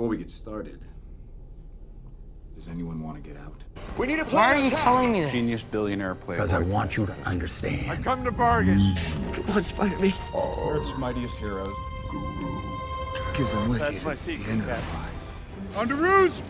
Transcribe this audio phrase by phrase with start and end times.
[0.00, 0.80] Before we get started,
[2.54, 3.62] does anyone want to get out?
[3.98, 4.82] We need a Why are you attack.
[4.82, 5.32] telling me this?
[5.32, 6.36] Genius billionaire playboy.
[6.36, 7.90] Because I want you to understand.
[7.90, 8.78] I come to bargain.
[9.52, 10.14] What's Spider-Man?
[10.34, 11.74] Earth's mightiest heroes.
[13.30, 14.82] Because I'm with That's you my at the secret, end of the Cap.
[14.84, 15.76] fight.
[15.76, 16.40] On the ruse.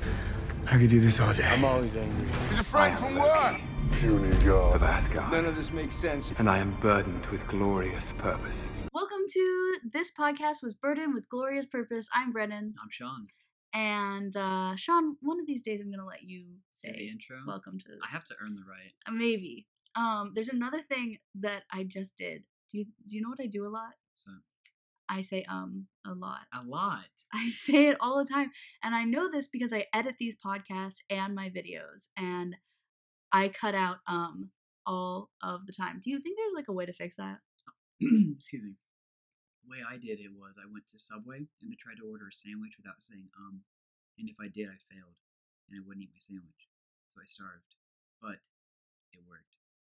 [0.68, 1.42] I could do this all day.
[1.42, 2.28] I'm always angry.
[2.46, 3.56] He's afraid from what?
[3.94, 4.76] Puny God.
[4.76, 5.32] Of Asgard.
[5.32, 6.32] None of this makes sense.
[6.38, 8.70] And I am burdened with glorious purpose.
[8.94, 12.06] Welcome to this podcast was burdened with glorious purpose.
[12.14, 13.26] I'm Brennen, I'm Sean.
[13.74, 15.16] And uh, Sean.
[15.20, 17.38] One of these days, I'm gonna let you Say the intro.
[17.46, 17.86] welcome to.
[18.06, 18.92] I have to earn the right.
[19.06, 19.66] uh, maybe.
[19.96, 22.42] Um, there's another thing that I just did.
[22.70, 23.92] Do you do you know what I do a lot?
[24.16, 24.30] So
[25.08, 26.40] I say um a lot.
[26.54, 27.04] a lot.
[27.34, 28.50] I say it all the time,
[28.82, 32.56] and I know this because I edit these podcasts and my videos, and
[33.32, 34.50] I cut out um
[34.86, 36.00] all of the time.
[36.02, 37.38] Do you think there's like a way to fix that?
[38.00, 38.74] Excuse me.
[39.70, 42.26] The way I did it was I went to Subway and I tried to order
[42.26, 43.62] a sandwich without saying um,
[44.18, 45.14] and if I did, I failed,
[45.70, 46.66] and I wouldn't eat my sandwich,
[47.14, 47.78] so I starved.
[48.18, 48.42] But
[49.14, 49.46] it worked,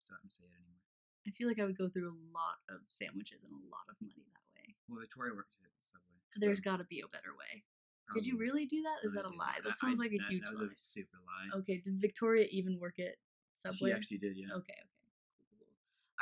[0.05, 0.77] so I don't say it anymore.
[1.25, 3.97] I feel like I would go through a lot of sandwiches and a lot of
[3.97, 4.77] money that way.
[4.85, 6.21] Well, Victoria worked at Subway.
[6.37, 7.65] There's got to be a better way.
[8.13, 9.01] Did you really do that?
[9.01, 9.57] Is No, that a lie?
[9.65, 10.69] That I- sounds like a that- huge That lie.
[10.69, 11.49] a super lie.
[11.65, 13.17] Okay, did Victoria even work at
[13.57, 13.89] Subway?
[13.89, 14.53] She actually did, yeah.
[14.53, 14.77] Okay.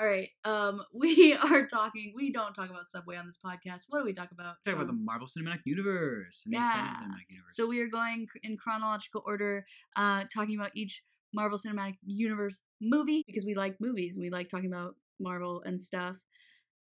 [0.02, 0.30] All right.
[0.46, 2.14] Um, we are talking.
[2.16, 3.84] We don't talk about Subway on this podcast.
[3.90, 4.56] What do we talk about?
[4.66, 6.42] Talk about the Marvel Cinematic Universe.
[6.48, 6.88] Yeah.
[6.88, 7.56] Cinematic Universe.
[7.56, 9.64] So we are going in chronological order,
[9.96, 11.04] uh, talking about each
[11.36, 14.18] Marvel Cinematic Universe movie because we like movies.
[14.20, 16.16] We like talking about Marvel and stuff.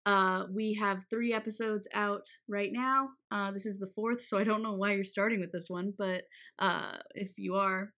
[0.05, 3.09] Uh, we have three episodes out right now.
[3.31, 5.93] Uh, this is the fourth, so I don't know why you're starting with this one,
[5.97, 6.23] but
[6.59, 7.91] uh, if you are,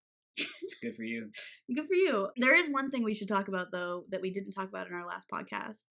[0.82, 1.30] good for you.
[1.74, 2.28] good for you.
[2.38, 4.94] There is one thing we should talk about though that we didn't talk about in
[4.94, 5.84] our last podcast.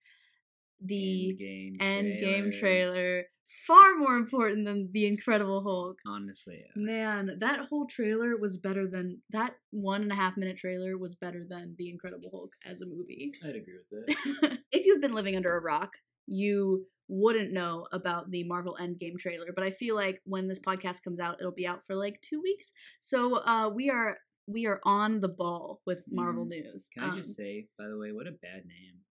[0.84, 2.92] The Endgame end game trailer.
[2.94, 3.24] trailer,
[3.66, 5.98] far more important than the Incredible Hulk.
[6.06, 6.82] Honestly, yeah.
[6.82, 11.16] Man, that whole trailer was better than that one and a half minute trailer was
[11.16, 13.32] better than The Incredible Hulk as a movie.
[13.42, 14.06] I'd agree with
[14.42, 14.58] that.
[14.72, 15.91] if you've been living under a rock,
[16.26, 21.03] you wouldn't know about the Marvel Endgame trailer, but I feel like when this podcast
[21.03, 22.70] comes out, it'll be out for like two weeks.
[23.00, 26.48] So uh, we are we are on the ball with Marvel Mhm.
[26.48, 26.88] news.
[26.88, 29.04] Can I Um, just say, by the way, what a bad name.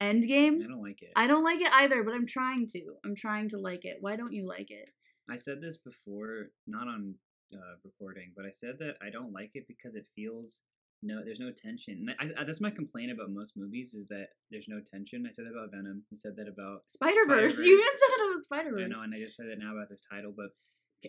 [0.00, 0.64] Endgame?
[0.64, 1.12] I don't like it.
[1.14, 2.98] I don't like it either, but I'm trying to.
[3.04, 3.98] I'm trying to like it.
[4.00, 4.88] Why don't you like it?
[5.30, 7.14] I said this before, not on
[7.54, 10.60] uh, recording, but I said that I don't like it because it feels
[11.04, 12.06] no, there's no tension.
[12.08, 15.26] And I, I, that's my complaint about most movies is that there's no tension.
[15.26, 16.04] I said that about Venom.
[16.12, 17.58] I said that about Spider Verse.
[17.64, 18.88] You even said that was Spider Verse.
[18.90, 20.50] I know, and I just said it now about this title, but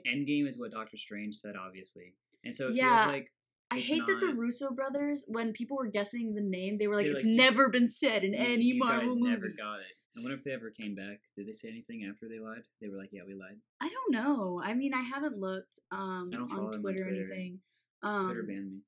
[0.08, 3.32] Endgame is what Doctor Strange said, obviously, and so it Yeah, feels like
[3.74, 6.96] I it's hate that the Russo brothers, when people were guessing the name, they were
[6.96, 9.80] like, They're "It's like, never been said in any you Marvel guys movie." never got
[9.80, 9.94] it.
[10.16, 11.22] I wonder if they ever came back.
[11.36, 12.62] Did they say anything after they lied?
[12.80, 14.62] They were like, "Yeah, we lied." I don't know.
[14.64, 17.60] I mean, I haven't looked um I on them on Twitter or anything.
[18.04, 18.80] Um, Twitter banned me.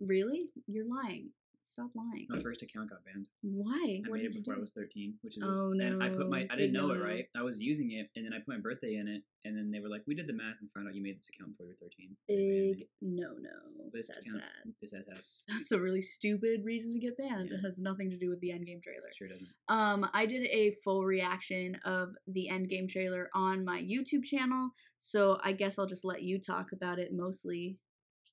[0.00, 0.50] Really?
[0.66, 1.30] You're lying.
[1.66, 2.26] Stop lying.
[2.28, 3.24] My first account got banned.
[3.40, 4.02] Why?
[4.04, 5.84] I what made it before I was 13, which is Oh, no.
[5.86, 6.46] and I put my.
[6.50, 7.24] I didn't know it right.
[7.34, 9.80] I was using it and then I put my birthday in it and then they
[9.80, 11.72] were like, "We did the math and found out you made this account before you
[11.80, 13.88] were 13." Big no no.
[13.92, 14.74] This Sad account- sad.
[14.82, 15.42] This house.
[15.48, 17.50] That's a really stupid reason to get banned.
[17.50, 19.08] It has nothing to do with the Endgame trailer.
[19.16, 19.48] Sure doesn't.
[19.68, 25.38] Um, I did a full reaction of the Endgame trailer on my YouTube channel, so
[25.42, 27.78] I guess I'll just let you talk about it mostly.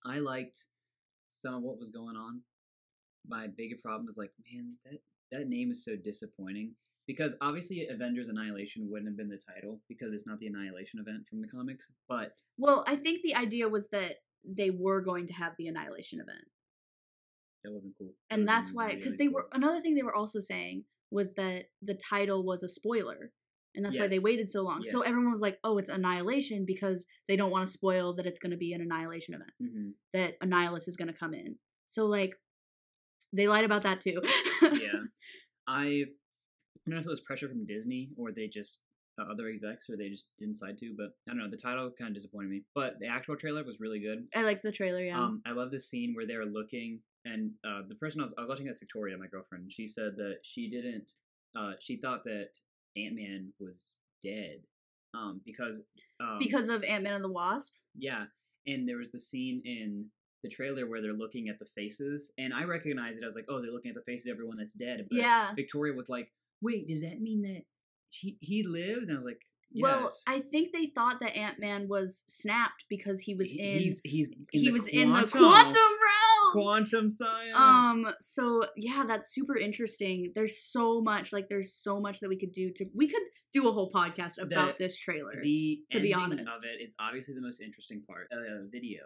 [0.06, 0.66] I liked
[1.30, 2.42] some of what was going on.
[3.28, 5.00] My bigger problem was like, man, that
[5.32, 6.76] that name is so disappointing
[7.08, 11.24] because obviously Avengers Annihilation wouldn't have been the title because it's not the Annihilation event
[11.30, 15.34] from the comics, but Well, I think the idea was that they were going to
[15.34, 16.46] have the Annihilation event.
[17.64, 18.14] that would have cool.
[18.30, 19.34] And that's why, because really they cool.
[19.36, 23.32] were, another thing they were also saying was that the title was a spoiler.
[23.76, 24.84] And that's why they waited so long.
[24.84, 28.40] So everyone was like, oh, it's Annihilation because they don't want to spoil that it's
[28.40, 29.94] going to be an Annihilation event, Mhm.
[30.14, 31.58] that Annihilus is going to come in.
[31.86, 32.32] So, like,
[33.34, 34.22] they lied about that too.
[34.62, 35.04] yeah.
[35.68, 36.06] I, I
[36.86, 38.80] don't know if it was pressure from Disney or they just
[39.20, 41.50] uh, other execs or they just didn't decide to, but I don't know.
[41.50, 44.26] The title kind of disappointed me, but the actual trailer was really good.
[44.36, 45.20] I like the trailer, yeah.
[45.20, 48.42] Um, I love the scene where they're looking, and uh, the person I was, I
[48.42, 49.72] was watching with Victoria, my girlfriend.
[49.72, 51.12] She said that she didn't.
[51.58, 52.50] Uh, she thought that
[52.98, 54.62] Ant Man was dead.
[55.14, 55.82] Um, because
[56.22, 57.74] um, because of Ant Man and the Wasp.
[57.98, 58.26] yeah,
[58.66, 60.06] and there was the scene in
[60.44, 63.24] the trailer where they're looking at the faces, and I recognized it.
[63.24, 65.06] I was like, oh, they're looking at the faces of everyone that's dead.
[65.10, 65.54] But Yeah.
[65.56, 67.62] Victoria was like, wait, does that mean that
[68.10, 69.04] he he lived?
[69.10, 69.42] And I was like,
[69.74, 70.12] Well.
[70.28, 74.02] I think they thought that Ant Man was snapped because he was He- in he's
[74.04, 76.52] he's in he the was in the quantum- quantum realm.
[76.54, 77.56] quantum science.
[77.56, 78.14] Um.
[78.20, 80.32] So yeah, that's super interesting.
[80.36, 81.32] There's so much.
[81.32, 82.86] Like, there's so much that we could do to.
[82.94, 83.22] We could
[83.54, 85.34] do a whole podcast about The- this trailer.
[85.42, 86.50] The to be honest.
[86.50, 88.28] of it is obviously the most interesting part.
[88.32, 89.02] of the video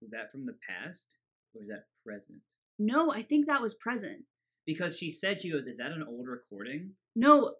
[0.00, 1.16] was that from the past
[1.54, 2.40] or is that present?
[2.78, 4.24] no, I think that was present.
[4.66, 7.54] Because she said she goes, "Is that an old recording?" No,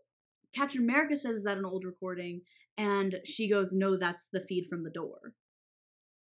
[0.55, 2.41] Captain America says is that an old recording,
[2.79, 5.35] and she goes, no, that's the feed from the door.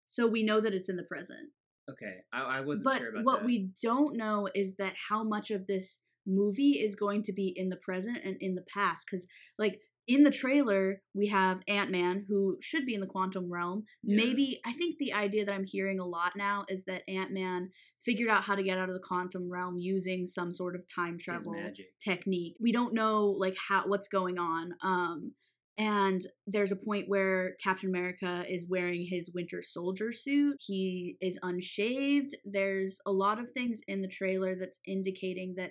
[0.07, 1.51] So we know that it's in the present.
[1.91, 3.25] Okay, I, I wasn't but sure about that.
[3.25, 3.47] what that.
[3.47, 7.69] we don't know is that how much of this movie is going to be in
[7.69, 9.27] the present and in the past because
[9.59, 14.17] like in the trailer we have ant-man who should be in the quantum realm Yeah.
[14.25, 17.71] maybe i think the idea that i'm hearing a lot now is that ant-man
[18.05, 21.19] figured out how to get out of the quantum realm using some sort of time
[21.19, 21.55] travel
[22.03, 22.57] technique.
[22.61, 24.73] We don't know like how what's going on.
[24.83, 25.33] Um
[25.79, 30.57] and there's a point where Captain America is wearing his winter soldier suit.
[30.61, 32.33] He is unshaved.
[32.45, 35.71] There's a lot of things in the trailer that's indicating that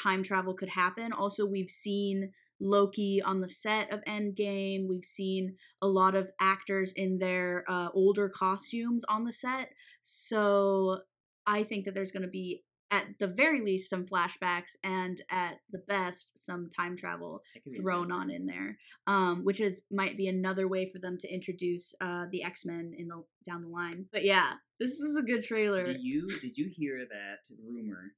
[0.00, 1.12] time travel could happen.
[1.12, 2.30] Also, we've seen
[2.62, 4.88] Loki on the set of Endgame.
[4.88, 9.70] We've seen a lot of actors in their uh, older costumes on the set.
[10.00, 10.98] So
[11.46, 15.54] I think that there's going to be at the very least some flashbacks and at
[15.70, 18.76] the best some time travel That could be thrown on in there
[19.06, 23.08] um which is might be another way for them to introduce uh the x-men in
[23.08, 26.70] the down the line but yeah this is a good trailer Did you did you
[26.70, 28.12] hear that rumor?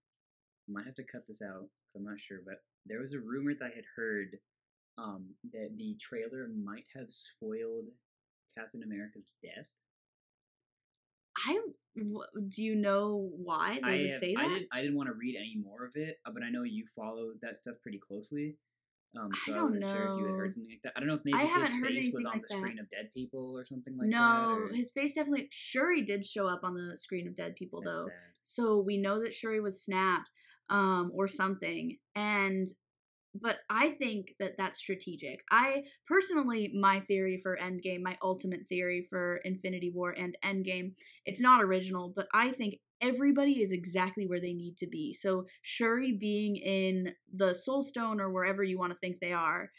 [0.68, 2.56] I might have to cut this out I'm not sure, but
[2.86, 4.38] there was a rumor that I had heard
[4.98, 7.86] um, that the trailer might have spoiled
[8.56, 9.66] Captain America's death.
[11.46, 11.58] I
[12.48, 15.08] do you know why they I would have- say I that didn't I didn't want
[15.08, 17.98] to read any more of it, uh, but I know you follow that stuff pretty
[17.98, 18.56] closely.
[19.16, 20.36] Um, I so I, don't wasn't sure if you had know.
[20.38, 20.92] heard something like that.
[20.96, 22.58] I don't know if maybe I his face was on like the that.
[22.58, 24.16] screen of Dead People or something like that.
[24.16, 27.80] no or- his face definitely shuri did show up on the screen of dead people
[27.84, 28.12] That's though sad.
[28.42, 30.30] so we know that shuri was snapped
[30.70, 32.68] um or something and
[33.40, 35.40] but i think that that's strategic.
[35.50, 40.92] I personally my theory for endgame my ultimate theory for infinity war and endgame
[41.26, 45.12] it's not original but i think everybody is exactly where they need to be.
[45.12, 49.70] So shuri being in the soul stone or wherever you want to think they are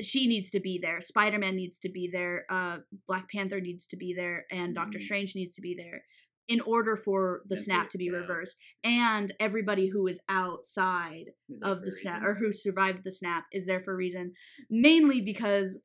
[0.00, 1.00] she needs to be there.
[1.00, 5.02] Spider-man needs to be there uh black panther needs to be there and doctor Mhm.
[5.02, 6.04] strange needs to be there
[6.48, 8.54] in order for the snap to be reversed
[8.84, 12.28] and everybody who is outside Is of the snap reason?
[12.28, 14.32] or who survived the snap is there for a reason
[14.70, 15.78] mainly because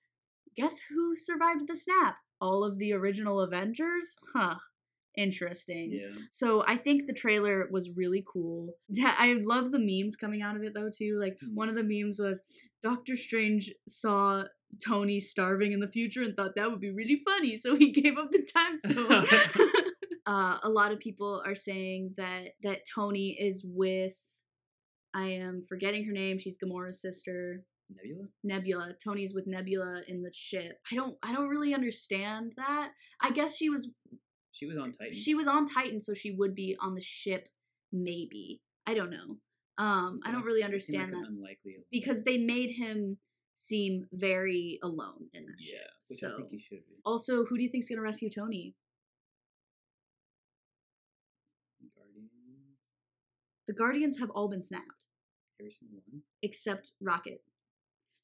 [0.55, 4.55] guess who survived the snap all of the original avengers huh
[5.17, 6.15] interesting Yeah.
[6.31, 8.75] so I think the trailer was really cool.
[9.03, 11.19] I love the memes coming out of it though too.
[11.19, 11.53] Like Mhm.
[11.53, 12.39] one of the memes was
[12.81, 14.45] Doctor Strange saw
[14.83, 18.17] Tony starving in the future and thought that would be really funny, so he gave
[18.17, 19.25] up the time stone.
[20.25, 24.17] uh, a lot of people are saying that that Tony is with.
[25.13, 26.39] I am forgetting her name.
[26.39, 27.63] She's Gamora's sister.
[27.93, 28.27] Nebula.
[28.43, 28.93] Nebula.
[29.03, 30.79] Tony's with Nebula in the ship.
[30.91, 32.91] I don't I don't really understand that.
[33.21, 33.89] I guess she was
[34.53, 35.13] She was on Titan.
[35.13, 37.49] she was on Titan, so she would be on the ship,
[37.91, 38.61] maybe.
[38.87, 39.37] I don't know.
[39.77, 41.75] Um, I don't really seemed like understand that Unlikely.
[41.91, 43.17] because they made him
[43.55, 46.09] seem very alone in that yeah, ship.
[46.09, 46.95] which so, I think he should be.
[47.05, 48.75] also, who do you think's gonna rescue Tony?
[51.95, 52.29] Guardians.
[53.71, 55.05] The Guardians have all been snapped
[55.57, 56.23] Every single one.
[56.41, 57.41] except Rocket.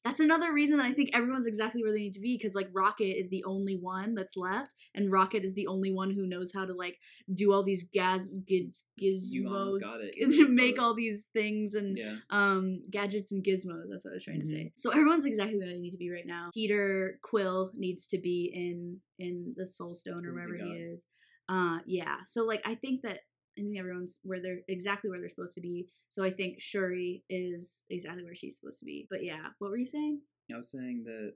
[0.04, 2.68] That's another reason that I think everyone's exactly where they need to be because like
[2.72, 6.50] Rocket is the only one that's left, and Rocket is the only one who knows
[6.54, 6.98] how to like
[7.34, 10.14] do all these gas giz, gizmos got it.
[10.36, 12.16] to make all these things and Yeah.
[12.30, 14.72] um gadgets and gizmos that's what i was trying to say Mhm.
[14.76, 18.50] so everyone's exactly where they need to be right now peter quill needs to be
[18.54, 21.06] in in the soul stone or wherever he is
[21.48, 23.20] uh yeah so like i think that
[23.58, 27.22] i think everyone's where they're exactly where they're supposed to be so i think shuri
[27.28, 30.20] is exactly where she's supposed to be but yeah what were you saying
[30.52, 31.34] I was saying that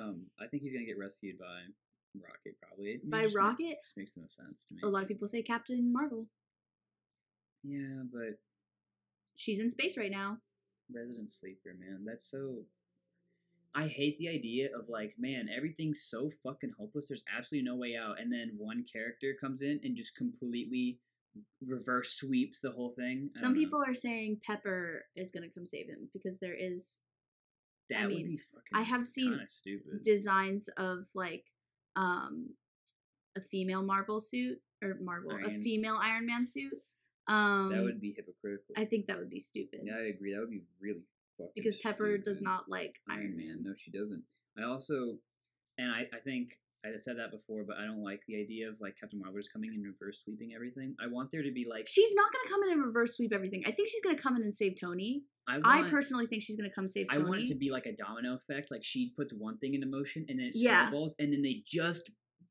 [0.00, 1.60] um, I think he's gonna get rescued by
[2.14, 3.00] Rocket probably.
[3.04, 4.80] By just rocket just makes no sense to me.
[4.82, 6.26] a lot of people say captain marvel
[7.62, 8.38] Yeah, but
[9.34, 10.38] she's in space right now
[10.92, 12.58] Resident Sleeper, man, that's so.
[13.74, 17.08] I hate the idea of like, man, everything's so fucking hopeless.
[17.08, 20.98] There's absolutely no way out, and then one character comes in and just completely
[21.66, 23.30] reverse sweeps the whole thing.
[23.34, 23.60] Some don't know.
[23.60, 27.00] people are saying pepper is going to come save him because there is
[27.90, 28.74] that I would mean, be fucking.
[28.74, 30.02] I have seen stupid.
[30.04, 31.44] designs of like
[31.94, 32.50] um
[33.36, 36.72] a female Marvel suit or Marvel a female Iron Man suit.
[37.28, 38.74] Um that would be hypocritical.
[38.76, 40.34] I think that would be stupid yeah, I agree.
[40.34, 41.04] That would be really
[41.38, 41.52] fucking.
[41.54, 43.46] because Pepper does not like Iron Iron Man.
[43.46, 43.62] Man.
[43.64, 44.22] No, she doesn't.
[44.58, 45.18] I also,
[45.76, 46.58] and I, I think
[46.94, 49.52] I said that before, but I don't like the idea of like Captain Marvel just
[49.52, 50.94] coming in reverse sweeping everything.
[51.00, 53.62] I want there to be like She's not gonna come in and reverse sweep everything.
[53.66, 55.22] I think she's gonna come in and save Tony.
[55.48, 57.24] I, I personally think she's gonna come save Tony.
[57.24, 58.70] I want it to be like a domino effect.
[58.70, 60.88] Like she puts one thing into motion and then it Yeah.
[60.88, 62.10] snowballs, and then they just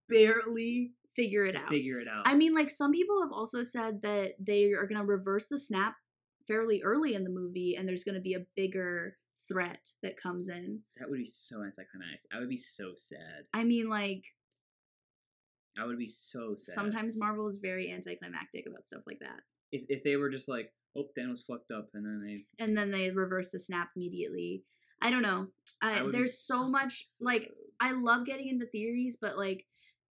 [0.10, 1.70] barely figure it out.
[1.70, 2.24] figure it out.
[2.28, 5.96] I mean, like some people have also said that they are gonna reverse the snap
[6.48, 10.80] fairly early in the movie, and there's gonna be a bigger threat that comes in.
[10.98, 12.22] that would be so anticlimactic.
[12.34, 13.46] I would be so sad.
[13.54, 14.24] I mean, like
[15.78, 16.74] I would be so sad.
[16.74, 19.42] sometimes Marvel is very anticlimactic about stuff like that.
[19.72, 22.92] if if they were just like, oh, Thanos fucked up, and then they and then
[22.92, 24.64] they reverse the snap immediately.
[25.02, 25.48] I don't know.
[25.82, 29.66] I I, there's so much like I love getting into theories, but like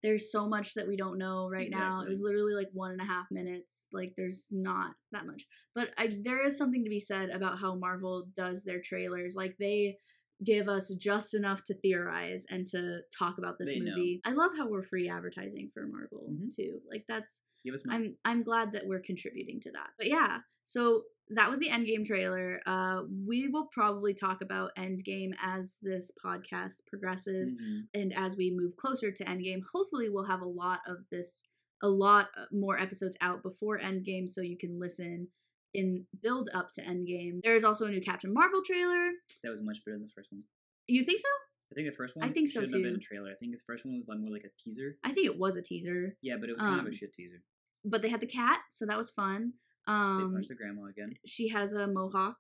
[0.04, 2.02] there's so much that we don't know right now.
[2.02, 3.86] It was literally like one and a half minutes.
[3.90, 7.74] Like there's not that much, but I, there is something to be said about how
[7.74, 9.34] Marvel does their trailers.
[9.34, 9.96] Like they
[10.44, 13.96] give us just enough to theorize and to talk about this They know.
[13.96, 14.20] movie.
[14.26, 16.54] I love how we're free advertising for Marvel Mhm.
[16.54, 16.82] too.
[16.86, 17.82] Like that's give us.
[17.88, 19.90] I'm I'm glad that we're contributing to that.
[19.96, 22.60] But yeah, so that was the Endgame trailer.
[22.66, 27.88] Uh, we will probably talk about Endgame as this podcast progresses Mhm.
[27.94, 29.62] and as we move closer to Endgame.
[29.72, 31.42] Hopefully, we'll have a lot of this,
[31.82, 35.28] a lot uh, more episodes out before Endgame, so you can listen
[35.72, 37.40] in build up to Endgame.
[37.42, 39.10] There is also a new Captain Marvel trailer.
[39.42, 40.44] That was much better than the first one.
[40.86, 41.28] You think so?
[41.72, 42.28] I think the first one.
[42.28, 43.00] I think so, have been a too.
[43.00, 43.30] trailer.
[43.32, 44.98] I think the first one was more like a teaser.
[45.02, 47.12] I think it was a teaser, Yeah, but it was kind of Um, a shit
[47.14, 47.42] teaser.
[47.84, 49.54] but they had the cat, so that was fun.
[49.86, 51.14] They Um, punched the grandma again.
[51.26, 52.36] she has a mohawk.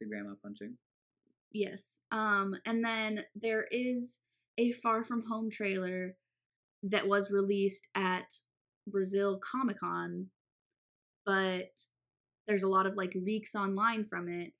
[0.00, 0.76] The grandma punching.
[1.52, 2.00] Yes.
[2.10, 4.18] Um, and then there is
[4.58, 6.16] a Far From Home trailer
[6.82, 8.40] that was released at
[8.86, 10.30] Brazil Comic Con,
[11.24, 11.70] but
[12.46, 14.52] there's a lot of like leaks online from it.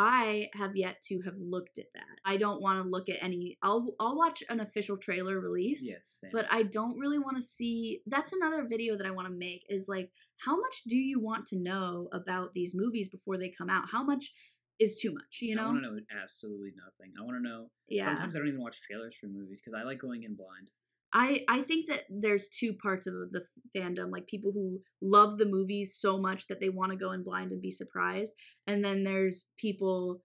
[0.00, 2.06] I have yet to have looked at that.
[2.24, 3.58] I don't want to look at any.
[3.62, 5.82] I'll I'll watch an official trailer release.
[5.82, 6.16] Yes.
[6.22, 6.30] same.
[6.32, 8.00] But I don't really want to see.
[8.06, 9.62] That's another video that I want to make.
[9.68, 13.68] Is like, how much do you want to know about these movies before they come
[13.68, 13.84] out?
[13.92, 14.32] How much
[14.78, 15.40] is too much?
[15.42, 15.64] You know?
[15.64, 17.12] I want to know absolutely nothing.
[17.20, 17.70] I want to know.
[17.86, 18.06] yeah.
[18.06, 20.70] Sometimes I don't even watch trailers for movies because I like going in blind.
[21.12, 23.42] I I think that there's two parts of the
[23.76, 27.22] fandom, like people who love the movies so much that they want to go in
[27.24, 28.32] blind and be surprised,
[28.66, 30.22] and then there's people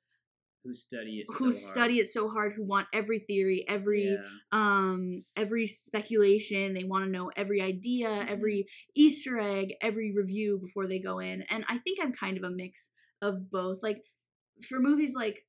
[0.64, 1.26] Who study it?
[1.30, 1.76] who so hard.
[1.76, 4.30] study it so hard, who want every theory, every Yeah.
[4.52, 8.28] um every speculation, they want to know every idea, Mhm.
[8.30, 11.42] every Easter egg, every review before they go in.
[11.44, 12.90] And I think I'm kind of a mix
[13.22, 13.82] of both.
[13.82, 14.04] Like
[14.70, 15.46] for movies like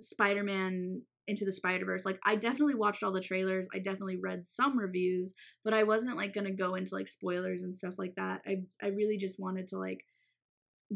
[0.00, 3.68] Spider-Man into the Spider-Verse, like I definitely watched all the trailers.
[3.72, 7.62] I definitely read some reviews, but I wasn't like going to go into like spoilers
[7.62, 8.40] and stuff like that.
[8.46, 10.04] I I really just wanted to like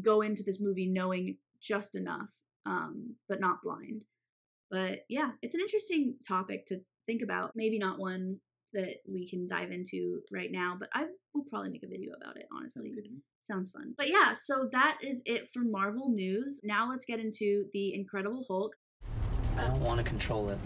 [0.01, 2.27] go into this movie knowing just enough
[2.65, 4.05] um but not blind.
[4.71, 7.51] But yeah, it's an interesting topic to think about.
[7.55, 8.37] Maybe not one
[8.73, 12.37] that we can dive into right now, but I will probably make a video about
[12.37, 12.85] it, honestly.
[12.85, 13.21] Sounds good to me.
[13.43, 13.93] Sounds fun.
[13.97, 16.59] But yeah, so that is it for Marvel news.
[16.63, 18.71] Now let's get into the Incredible Hulk.
[19.57, 20.57] I don't want to control it.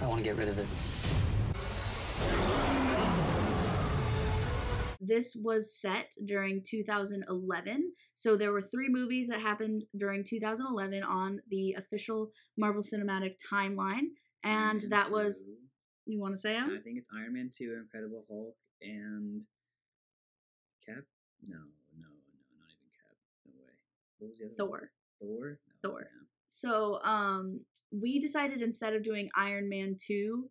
[0.00, 0.66] I want to get rid of it.
[5.00, 7.92] This was set during 2011.
[8.14, 14.08] So there were three movies that happened during 2011 on the official Marvel Cinematic timeline.
[14.44, 15.44] And Man that was,
[16.06, 16.76] you want to say them?
[16.78, 19.42] I think it's Iron Man two, Incredible Hulk, and
[20.86, 21.04] Cap.
[21.46, 21.62] No, no,
[22.00, 22.08] no,
[22.58, 23.16] not even Cap.
[23.46, 23.72] No way.
[24.18, 24.70] What was the other?
[24.70, 24.80] one?
[24.80, 24.90] Thor.
[25.20, 25.58] Thor.
[25.82, 26.00] No, Thor.
[26.02, 26.37] yeah.
[26.48, 27.60] So um
[27.92, 30.50] we decided instead of doing Iron Man 2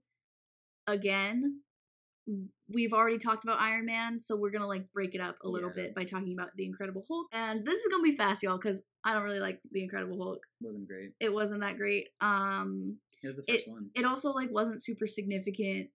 [0.88, 1.62] again,
[2.70, 5.70] we've already talked about Iron Man, so we're gonna like break it up a little
[5.76, 5.84] Yeah.
[5.84, 7.28] bit by talking about the Incredible Hulk.
[7.32, 10.40] And this is gonna be fast, y'all, because I don't really like the Incredible Hulk.
[10.62, 11.12] It Wasn't great.
[11.20, 12.08] It wasn't that great.
[12.22, 13.90] Um It was the It- one.
[13.96, 15.90] it also like wasn't super significant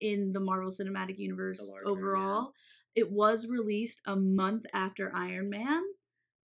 [0.00, 2.52] in the Marvel Cinematic Universe larger, overall.
[2.94, 5.82] It was released a month after Iron Man.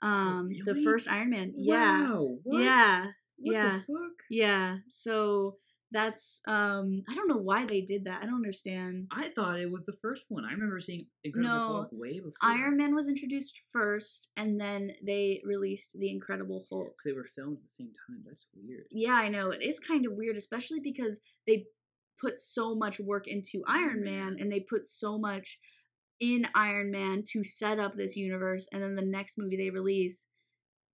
[0.01, 0.83] Um the Oh, really?
[0.83, 1.53] first Iron Man.
[1.55, 2.03] Yeah.
[2.09, 2.37] Wow.
[2.43, 2.61] What?
[2.61, 3.05] Yeah.
[3.39, 3.79] What yeah.
[3.87, 4.17] the fuck?
[4.29, 4.77] Yeah.
[4.89, 5.57] So
[5.91, 8.21] that's um I don't know why they did that.
[8.21, 9.07] I don't understand.
[9.11, 10.43] I thought it was the first one.
[10.43, 12.33] I remember seeing Incredible No, Hulk way before.
[12.41, 16.95] Iron Man was introduced first and then they released the Incredible Hulk.
[17.05, 18.23] They were filmed at the same time.
[18.27, 18.87] That's weird.
[18.91, 19.51] Yeah, I know.
[19.51, 21.65] It is kind of weird, especially because they
[22.19, 24.37] put so much work into Iron Man.
[24.39, 25.59] and they put so much
[26.19, 30.25] in Iron Man to set up this universe and then the next movie they release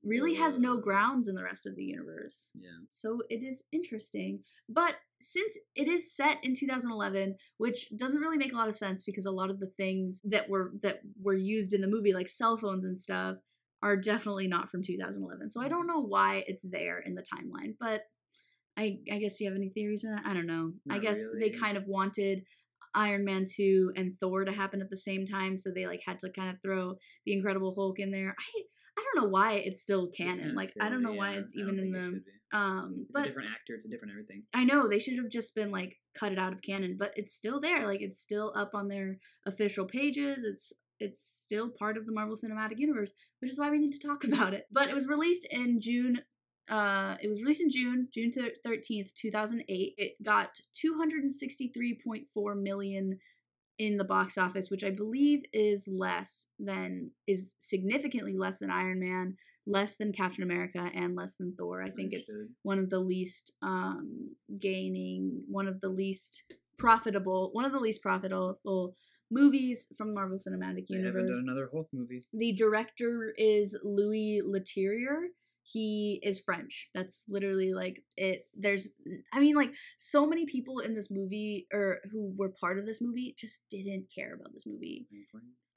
[0.03, 2.51] really has no grounds in the rest of the universe.
[2.55, 2.69] Yeah.
[2.89, 4.39] So it is interesting.
[4.67, 9.03] But since it is set in 2011, which doesn't really make a lot of sense
[9.03, 12.27] because a lot of the things that were that were used in the movie like
[12.29, 13.37] cell phones and stuff
[13.81, 15.49] are definitely not from 2011.
[15.49, 15.87] So I don't mm-hmm.
[15.87, 18.01] know why it's there in the timeline, but
[18.77, 20.25] I I guess you have any theories on that?
[20.25, 20.73] I don't know.
[20.89, 22.43] I Not guess they kind of wanted
[22.95, 26.19] Iron Man 2 and Thor to happen at the same time, so they like had
[26.21, 26.95] to kind of throw
[27.25, 28.35] the Incredible Hulk in there.
[28.37, 28.61] I
[28.95, 30.39] I don't know why it's still It's canon.
[30.39, 33.23] kinda like I don't know silly, why it's even in the um It's a but
[33.25, 33.73] different actor.
[33.75, 34.43] It's a different everything.
[34.53, 37.33] I know they should have just been like cut it out of canon, but it's
[37.33, 37.87] still there.
[37.87, 40.43] Like it's still up on their official pages.
[40.45, 44.07] It's it's still part of the Marvel Cinematic Universe, which is why we need to
[44.07, 44.67] talk about it.
[44.71, 46.21] But it was released in June.
[46.69, 48.33] Uh, it was released in June, June
[48.65, 49.95] thirteenth, two thousand eight.
[49.97, 53.19] It got two hundred and sixty three point four million
[53.79, 58.99] in the box office, which I believe is less than is significantly less than Iron
[58.99, 61.81] Man, less than Captain America, and less than Thor.
[61.81, 66.43] I think it's one of the least um gaining one of the least
[66.77, 68.95] profitable one of the least profitable
[69.29, 70.89] movies from Marvel Cinematic Universe.
[70.89, 72.23] They haven't done another Hulk movie.
[72.33, 75.27] The director is Louis Leterrier.
[75.63, 76.89] He is French.
[76.93, 78.47] That's literally like it.
[78.55, 78.89] There's,
[79.33, 83.01] I mean, like so many people in this movie or who were part of this
[83.01, 85.07] movie just didn't care about this movie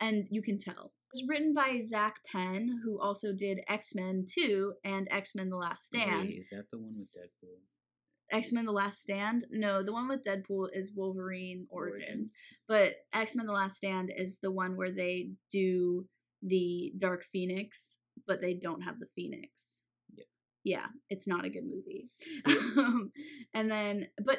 [0.00, 0.92] and you can tell.
[1.14, 5.50] It was written by Zak Penn, who also did X Men 2 and X Men
[5.50, 6.28] The Last Stand.
[6.28, 8.36] Wait, is that the one with Deadpool?
[8.36, 9.46] X Men The Last Stand?
[9.50, 12.30] No, the one with Deadpool is Wolverine Origins.
[12.68, 16.06] But X Men The Last Stand is the one where they do
[16.42, 19.82] the Dark Phoenix, but they don't have the Phoenix.
[20.14, 20.24] Yeah.
[20.64, 22.08] Yeah, it's not a good movie.
[22.78, 23.10] Um,
[23.54, 24.38] and then, but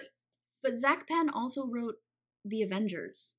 [0.63, 1.95] but Zak Penn also wrote
[2.45, 3.33] The Avengers.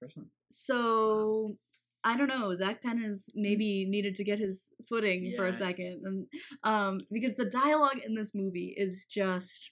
[0.00, 0.26] First one.
[0.50, 1.56] So
[2.04, 2.54] I don't know.
[2.54, 6.26] Zak Penn has maybe needed to get his footing for a second, and
[6.62, 9.70] um, because the dialogue in this movie is just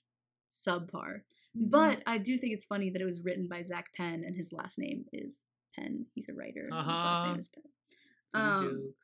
[0.54, 1.22] subpar.
[1.56, 1.70] Mm-hmm.
[1.70, 4.52] But I do think it's funny that it was written by Zak Penn, and his
[4.52, 5.44] last name is
[5.78, 6.06] Penn.
[6.14, 6.68] He's a writer.
[6.70, 7.38] and His last name Uh-huh.
[7.38, 7.62] is Penn.
[8.42, 8.94] Um.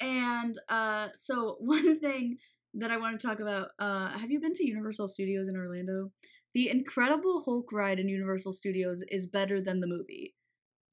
[0.00, 2.38] And uh, so one thing
[2.74, 3.68] that I want to talk about.
[3.78, 6.10] Uh, have you been to Universal Studios in Orlando?
[6.54, 10.34] The Incredible Hulk ride in Universal Studios is better than the movie.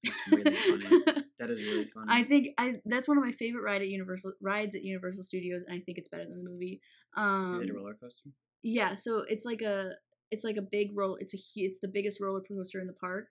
[0.04, 1.22] That's really funny.
[1.38, 2.06] That is really funny.
[2.08, 5.66] I think I that's one of my favorite ride at Universal rides at Universal Studios,
[5.68, 6.80] and I think it's better than the movie.
[7.18, 8.30] Um, a roller coaster?
[8.64, 9.92] yeah, so it's like a
[10.32, 11.18] it's like a big roll.
[11.20, 13.28] It's a it's the biggest roller coaster in the park,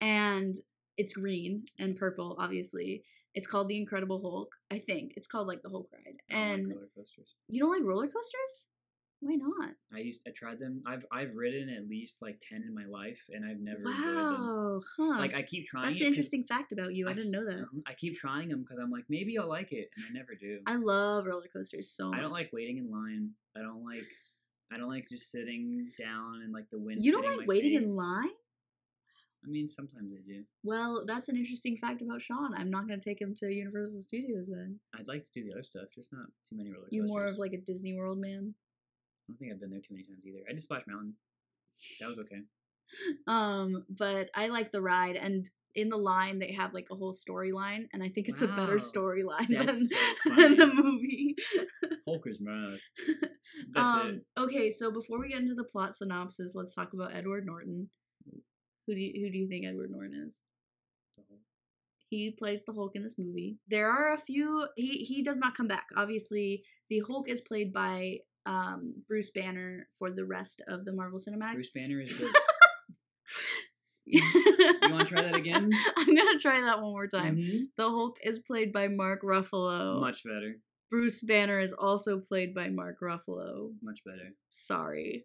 [0.00, 0.56] and
[0.96, 2.36] it's green and purple.
[2.40, 4.54] Obviously, it's called the Incredible Hulk.
[4.70, 6.16] I think it's called like the Hulk ride.
[6.30, 7.34] I don't like And roller coasters.
[7.48, 8.66] you don't like roller coasters?
[9.20, 9.70] Why not?
[9.94, 10.82] I used I tried them.
[10.84, 13.84] I've I've ridden at least like ten in my life, and I've never.
[13.84, 15.18] Wow, huh?
[15.18, 15.90] Like I keep trying.
[15.90, 17.08] that's an interesting fact about you.
[17.08, 17.64] I, didn't know that.
[17.86, 20.58] I keep trying them because I'm like maybe I'll like it, and I never do.
[20.66, 22.18] I love roller coasters so much.
[22.18, 23.30] I don't like waiting in line.
[23.56, 24.08] I don't like.
[24.72, 27.04] I don't like just sitting down and like the wind.
[27.04, 27.88] You don't like waiting face.
[27.88, 28.28] in line?
[29.44, 30.44] I mean, sometimes I do.
[30.62, 32.54] Well, that's an interesting fact about Sean.
[32.54, 34.78] I'm not going to take him to Universal Studios then.
[34.94, 36.94] I'd like to do the other stuff, just not too many roller coasters.
[36.96, 38.54] You more of like a Disney World man.
[38.54, 40.44] I don't think I've been there too many times either.
[40.48, 41.14] I did Splash Mountain.
[42.00, 42.40] That was okay.
[43.26, 47.14] Um, but I like the ride and in the line they have like a whole
[47.14, 49.96] storyline and I think it's a better storyline than, so
[50.36, 51.34] than the movie.
[52.06, 52.78] Hulk is mad.
[53.72, 54.40] That's um it.
[54.40, 57.88] okay, so before we get into the plot synopsis, let's talk about Edward Norton.
[58.86, 60.34] Who do you, who do you think Edward Norton is?
[62.10, 63.56] He plays the Hulk in this movie.
[63.68, 64.66] There are a few.
[64.76, 65.86] He he does not come back.
[65.96, 71.18] Obviously, the Hulk is played by um, Bruce Banner for the rest of the Marvel
[71.18, 71.54] Cinematic.
[71.54, 72.30] Bruce Banner is the.
[74.04, 74.22] you
[74.90, 75.70] wanna try that again?
[75.96, 77.36] I'm gonna try that one more time.
[77.36, 77.60] Mhm.
[77.78, 80.00] The Hulk is played by Mark Ruffalo.
[80.00, 80.56] Much better.
[80.90, 83.72] Bruce Banner is also played by Mark Ruffalo.
[83.82, 84.34] Much better.
[84.50, 85.24] Sorry.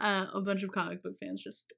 [0.00, 1.70] Uh, a bunch of comic book fans just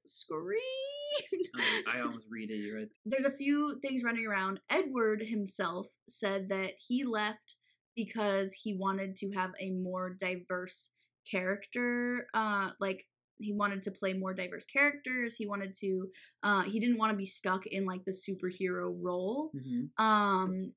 [1.55, 2.73] I, I almost read it.
[2.73, 2.87] Right.
[3.05, 4.59] There's a few things running around.
[4.69, 7.55] Edward himself said that he left
[7.95, 10.89] because he wanted to have a more diverse
[11.29, 12.27] character.
[12.33, 13.05] Uh, like
[13.39, 15.35] he wanted to play more diverse characters.
[15.35, 16.07] He wanted to.
[16.43, 19.51] Uh, he didn't want to be stuck in like the superhero role.
[19.55, 20.03] Mm-hmm.
[20.03, 20.73] Um,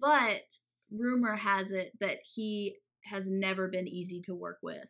[0.00, 0.42] but
[0.90, 4.86] rumor has it that he has never been easy to work with.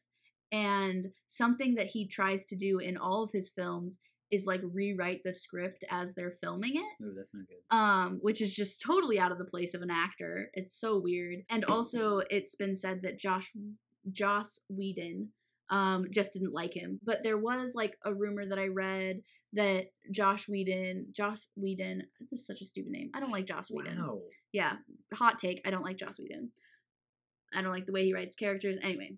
[0.51, 3.99] And something that he tries to do in all of his films
[4.33, 7.05] is like rewrite the script as they're filming it.
[7.05, 7.77] Oh, that's not good.
[7.77, 10.51] Um, which is just totally out of the place of an actor.
[10.55, 11.45] It's so weird.
[11.51, 13.53] And also it's been said that Josh
[14.11, 15.29] Joss Whedon
[15.71, 16.99] um just didn't like him.
[17.05, 22.41] But there was like a rumor that I read that Josh Whedon, Joss Whedon, this
[22.41, 23.11] is such a stupid name.
[23.15, 24.19] I don't like Joss Whedon Wow.
[24.53, 24.73] yeah,
[25.13, 25.61] hot take.
[25.67, 26.51] I don't like Joss Whedon.
[27.55, 28.79] I don't like the way he writes characters.
[28.83, 29.11] Anyway,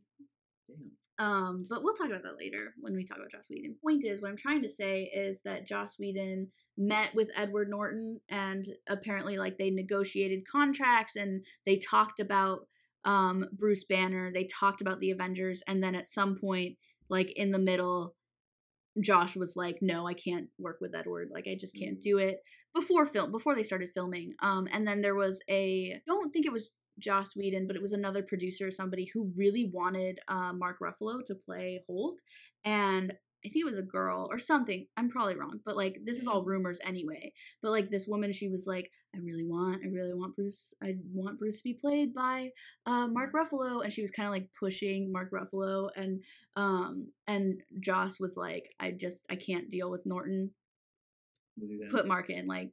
[0.69, 0.91] Damn.
[1.19, 3.77] Um, but we'll talk about that later when we talk about Joss Whedon.
[3.83, 8.21] Point is, what I'm trying to say is that Joss Whedon met with Edward Norton,
[8.29, 12.67] and apparently, like they negotiated contracts and they talked about
[13.05, 14.33] um, Bruce Banner.
[14.33, 16.77] They talked about the Avengers, and then at some point,
[17.09, 18.15] like in the middle
[19.01, 21.31] Josh was like, "No, I can't work with Edward.
[21.33, 22.03] Like I just can't Mm.
[22.03, 22.43] do it."
[22.75, 24.35] Before film, before they started filming.
[24.41, 27.83] Um and then there was a I don't think it was Joss Whedon, but it
[27.83, 32.17] was another producer or somebody who really wanted uh, Mark Ruffalo to play Hulk
[32.65, 33.13] and
[33.45, 34.87] I think it was a girl or something.
[34.97, 37.33] I'm probably wrong, but like this is all rumors anyway.
[37.63, 40.73] But like this woman, she was like, I really want, I really want Bruce.
[40.83, 42.49] I want Bruce to be played by
[42.87, 46.23] uh, Mark Ruffalo, and she was kind of like pushing Mark Ruffalo, and
[46.57, 50.51] um, and Joss was like, I just, I can't deal with Norton.
[51.59, 51.91] We'll do that.
[51.91, 52.71] Put Mark in, like,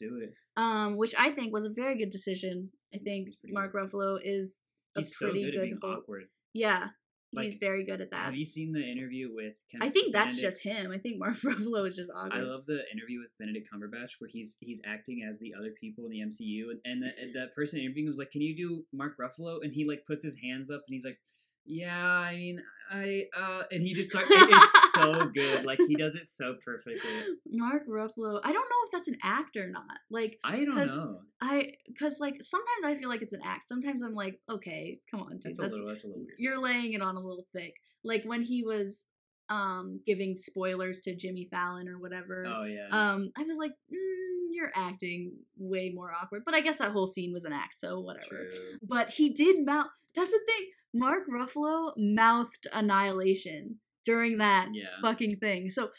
[0.00, 0.34] Let's do it.
[0.56, 2.70] um, which I think was a very good decision.
[2.94, 4.56] I think Mark Ruffalo is
[4.96, 5.98] a He's so pretty good, at being Hulk.
[6.00, 6.24] awkward.
[6.52, 6.88] Yeah,
[7.32, 8.24] Like, he's very good at that.
[8.24, 9.54] Have you seen the interview with?
[9.70, 10.52] Kenneth I think that's Benedict?
[10.52, 10.90] just him.
[10.90, 12.32] I think Mark Ruffalo is just awkward.
[12.34, 16.06] I love the interview with Benedict Cumberbatch where he's he's acting as the other people
[16.06, 18.84] in the MCU, and and the, the person interviewing him was like, "Can you do
[18.92, 21.18] Mark Ruffalo?" And he like puts his hands up and he's like,
[21.64, 25.94] "Yeah, I mean, I uh," and he just like it- it's so good, like he
[25.94, 27.10] does it so perfectly.
[27.50, 28.40] Mark Ruffalo.
[28.42, 29.84] I don't know if that's an act or not.
[30.10, 31.20] Like I don't know.
[31.40, 33.68] I, cause like sometimes I feel like it's an act.
[33.68, 36.36] Sometimes I'm like, okay, come on, dude, That's a little that's a little weird.
[36.38, 37.74] you're laying it on a little thick.
[38.04, 39.06] Like when he was
[39.48, 42.44] um giving spoilers to Jimmy Fallon or whatever.
[42.46, 42.86] Oh yeah.
[42.90, 46.42] Um, I was like, mm, you're acting way more awkward.
[46.44, 48.26] But I guess that whole scene was an act, so whatever.
[48.28, 48.78] True.
[48.82, 49.88] But he did mount.
[50.14, 50.66] That's the thing.
[50.92, 55.00] Mark Ruffalo mouthed annihilation during that Yeah.
[55.02, 55.70] fucking thing.
[55.70, 55.90] So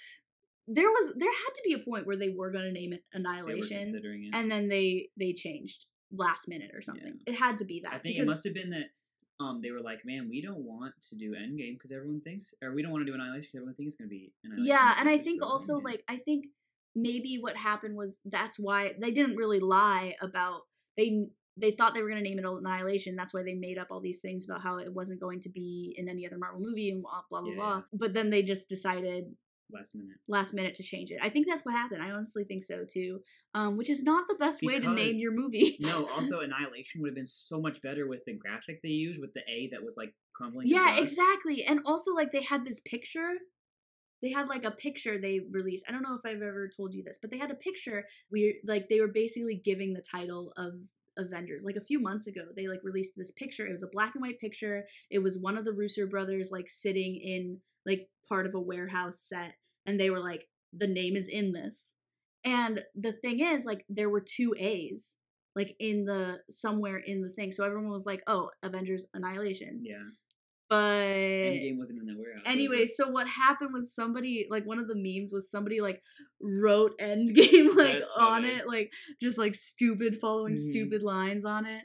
[0.67, 3.95] there was there had to be a point where they were gonna name it annihilation,
[3.95, 4.29] it.
[4.33, 7.19] and then they they changed last minute or something.
[7.25, 7.93] It had to be that.
[7.93, 8.89] I think it must have been that
[9.39, 12.73] um they were like, man, we don't want to do Endgame because everyone thinks, or
[12.73, 14.67] we don't want to do Annihilation because everyone thinks it's gonna be Annihilation.
[14.67, 16.45] Yeah, and I think also Endgame." like I think
[16.95, 20.61] maybe what happened was that's why they didn't really lie about
[20.97, 23.15] they they thought they were going to name it Annihilation.
[23.15, 25.93] That's why they made up all these things about how it wasn't going to be
[25.97, 27.49] in any other Marvel movie and blah blah blah.
[27.49, 27.75] Yeah, blah.
[27.75, 27.81] yeah.
[27.93, 29.25] But then they just decided
[29.71, 30.17] last minute.
[30.27, 31.19] last minute to change it.
[31.21, 32.01] I think that's what happened.
[32.01, 33.19] I honestly think so too.
[33.53, 35.77] Um, which is not the best way to name your movie.
[35.81, 39.33] No, also Annihilation would have been so much better with the graphic they used with
[39.33, 40.67] the A that was like crumbling.
[40.67, 41.63] yeah, exactly.
[41.65, 43.31] And also like they had this picture.
[44.21, 45.85] They had like a picture they released.
[45.89, 48.53] I don't know if I've ever told you this, but they had a picture where
[48.65, 50.73] like they were basically giving the title of
[51.21, 51.63] Avengers.
[51.65, 53.67] Like a few months ago, they like released this picture.
[53.67, 54.85] It was a black and white picture.
[55.09, 59.19] It was one of the Russo brothers like sitting in like part of a warehouse
[59.19, 59.53] set
[59.85, 61.95] and they were like the name is in this.
[62.43, 65.17] And the thing is like there were two A's
[65.55, 67.51] like in the somewhere in the thing.
[67.51, 70.09] So everyone was like, "Oh, Avengers Annihilation." Yeah.
[70.71, 72.43] But Endgame wasn't in the warehouse.
[72.45, 76.01] anyway, so what happened was somebody like one of the memes was somebody like
[76.41, 78.89] wrote Endgame like on it, like
[79.21, 80.69] just like stupid following Mhm.
[80.69, 81.83] stupid lines on it.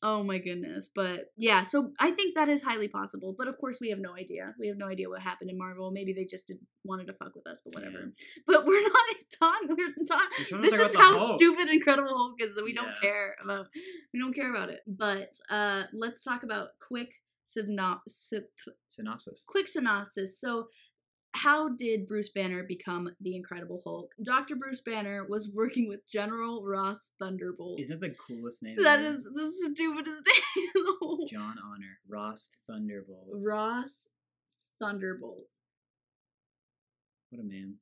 [0.00, 0.88] Oh my goodness.
[0.94, 3.34] But yeah, so I think that is highly possible.
[3.36, 4.54] But of course we have no idea.
[4.60, 5.90] We have no idea what happened in Marvel.
[5.90, 7.98] Maybe they just did, wanted to fuck with us, but whatever.
[8.04, 8.24] Yeah.
[8.46, 8.92] But we're not
[9.36, 11.38] talking we're talking We're trying to this is how Hulk.
[11.40, 13.66] stupid Incredible Hulk is that we don't care about
[14.14, 14.82] we don't care about it.
[14.86, 17.10] But uh let's talk about quick
[17.48, 18.32] synopsis
[18.88, 19.44] synopsis.
[19.46, 20.40] quick synopsis.
[20.40, 20.68] So,
[21.32, 24.12] how did Bruce Banner become the Incredible Hulk?
[24.22, 24.56] Dr.
[24.56, 27.80] Bruce Banner was working with General Ross Thunderbolt.
[27.80, 28.76] Isn't the coolest name?
[28.82, 29.16] that ever?
[29.16, 30.20] is the stupidest
[30.56, 33.28] name in the whole John Honor, Ross Thunderbolt.
[33.32, 34.08] Ross
[34.80, 35.46] Thunderbolt.
[37.30, 37.74] What a man.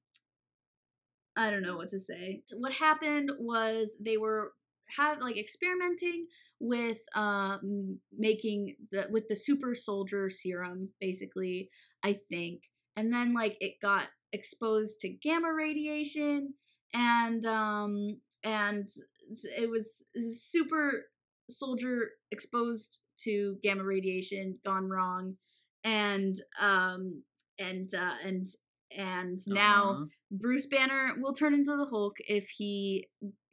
[1.36, 2.42] I don't know what to say.
[2.54, 4.52] What happened was they were
[4.96, 6.26] have like experimenting
[6.60, 11.68] with um making the with the super soldier serum basically,
[12.02, 12.62] I think.
[12.96, 16.54] And then like it got exposed to gamma radiation
[16.94, 18.88] and um and
[19.56, 21.04] it was, it was super
[21.50, 25.36] soldier exposed to gamma radiation gone wrong
[25.84, 27.22] and um
[27.58, 28.48] and uh and
[28.96, 30.04] and now Uh-huh.
[30.30, 33.06] Bruce Banner will turn into the Hulk if he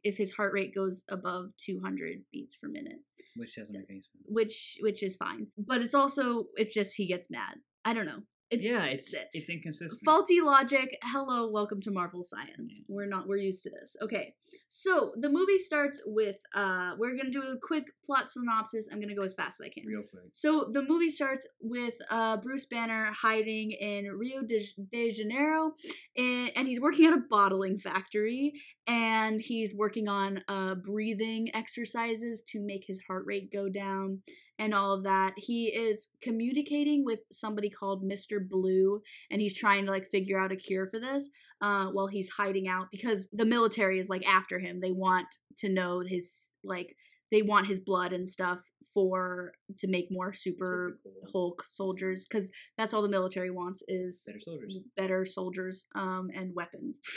[0.04, 2.98] if his heart rate goes above 200 beats per minute,
[3.36, 4.24] which doesn't make any sense.
[4.26, 5.48] which which is fine.
[5.58, 7.56] But it's also it just he gets mad.
[7.84, 8.22] I don't know.
[8.54, 10.00] It's yeah, it's it's inconsistent.
[10.04, 10.96] faulty logic.
[11.02, 12.78] Hello, welcome to Marvel Science.
[12.78, 12.84] Yeah.
[12.88, 13.96] We're not we're used to this.
[14.00, 14.34] Okay.
[14.68, 18.88] So, the movie starts with uh we're going to do a quick plot synopsis.
[18.90, 19.86] I'm going to go as fast as I can.
[19.86, 20.24] Real quick.
[20.30, 24.60] So the movie starts with uh, Bruce Banner hiding in Rio de,
[24.92, 25.72] de Janeiro,
[26.16, 28.52] and, and he's working at a bottling factory,
[28.86, 34.20] and he's working on uh, breathing exercises to make his heart rate go down,
[34.58, 35.32] and all of that.
[35.36, 40.52] He is communicating with somebody called Mister Blue, and he's trying to like figure out
[40.52, 41.28] a cure for this.
[41.62, 44.80] Uh, while he's hiding out because the military is like after him.
[44.80, 45.26] They want
[45.58, 46.94] to know his like
[47.32, 48.58] they want his blood and stuff
[48.92, 51.30] for to make more super Typical.
[51.32, 54.78] Hulk soldiers because that's all the military wants is Better soldiers.
[54.96, 57.00] better soldiers um and weapons.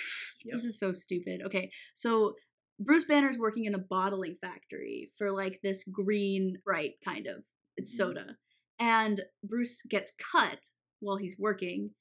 [0.46, 0.56] Yep.
[0.56, 1.42] This is so stupid.
[1.46, 2.34] Okay, so
[2.80, 7.44] Bruce Banner's working in a bottling factory for like this green right kind of.
[7.76, 7.98] It's Mhm.
[7.98, 8.38] soda.
[8.80, 10.60] And Bruce gets cut
[11.00, 11.96] while he's working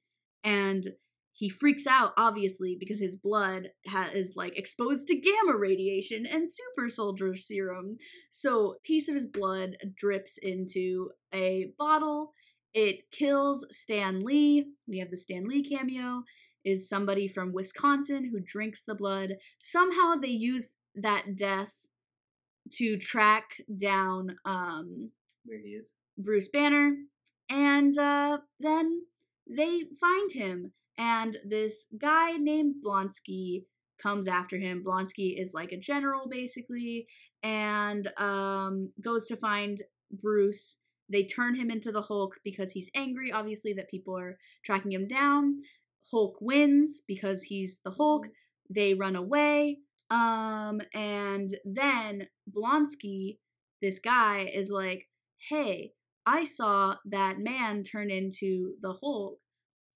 [0.44, 0.94] and
[1.32, 6.48] he freaks out obviously because his blood ha- is like exposed to gamma radiation and
[6.50, 7.98] super soldier serum.
[8.30, 12.32] So a piece of his blood drips into a bottle.
[12.72, 14.72] It kills stan lee.
[14.86, 16.22] We have the stan lee cameo
[16.66, 21.72] is somebody from wisconsin who drinks the blood somehow they use that death
[22.70, 23.44] to track
[23.79, 25.11] down um
[25.46, 25.87] Where he is.
[26.18, 26.96] Bruce Banner,
[27.50, 29.02] and uh, then
[29.48, 33.64] they find him, and this guy named Blonsky
[34.02, 34.83] comes after him.
[34.87, 37.07] Blonsky is like a general, basically,
[37.42, 40.76] and um, goes to find Bruce.
[41.09, 45.07] They turn him into the Hulk because he's angry, obviously, that people are tracking him
[45.07, 45.57] down.
[46.11, 48.27] Hulk wins because he's the Hulk.
[48.71, 49.79] They run away.
[50.11, 53.38] Um, and then Blonsky,
[53.83, 55.09] this guy, is like,
[55.49, 55.92] hey,
[56.25, 59.38] I saw that man turn into the Hulk.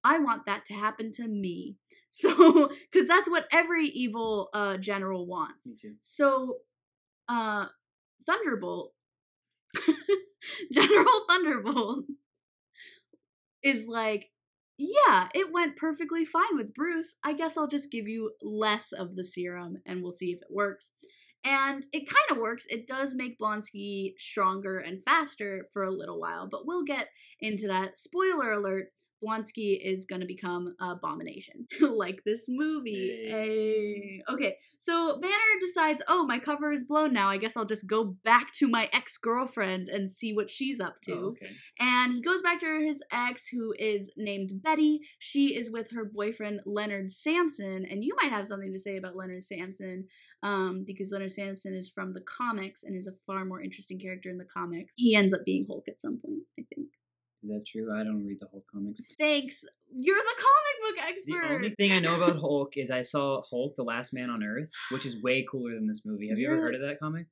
[0.03, 1.77] I want that to happen to me.
[2.13, 5.69] So, because that's what every evil uh, general wants.
[5.69, 5.95] Me too.
[6.01, 6.57] So,
[7.29, 7.67] uh,
[8.27, 8.93] Thunderbolt,
[10.73, 12.07] General Thunderbolt,
[13.63, 14.33] is like,
[14.81, 17.15] yeah, it went perfectly fine with Bruce.
[17.23, 20.49] I guess I'll just give you less of the serum and we'll see if it
[20.51, 20.91] works.
[21.45, 22.65] And it kind of works.
[22.69, 27.09] It does make Blonsky stronger and faster for a little while, but we'll get
[27.41, 27.99] into that.
[27.99, 28.87] Spoiler alert
[29.25, 33.27] Blonsky is going to become a Abomination, like this movie.
[33.29, 33.31] Hey.
[33.31, 34.23] Hey.
[34.33, 37.29] Okay, so Banner decides, oh, my cover is blown now.
[37.29, 40.97] I guess I'll just go back to my ex girlfriend and see what she's up
[41.05, 41.13] to.
[41.13, 41.51] Oh, okay.
[41.79, 45.01] And he goes back to his ex, who is named Betty.
[45.19, 49.17] She is with her boyfriend Leonard Samson, and you might have something to say about
[49.17, 50.07] Leonard Samson,
[50.43, 54.31] um, because Leonard Samson is from the comics and is a far more interesting character
[54.31, 54.93] in the comics.
[54.97, 56.89] He ends up being Hulk at some point, I think.
[57.43, 57.91] Is that true?
[57.95, 59.01] I don't read the whole comics.
[59.19, 61.49] Thanks, you're the comic book expert.
[61.49, 64.43] The only thing I know about Hulk is I saw Hulk: The Last Man on
[64.43, 66.29] Earth, which is way cooler than this movie.
[66.29, 67.27] Have you ever heard of that comic?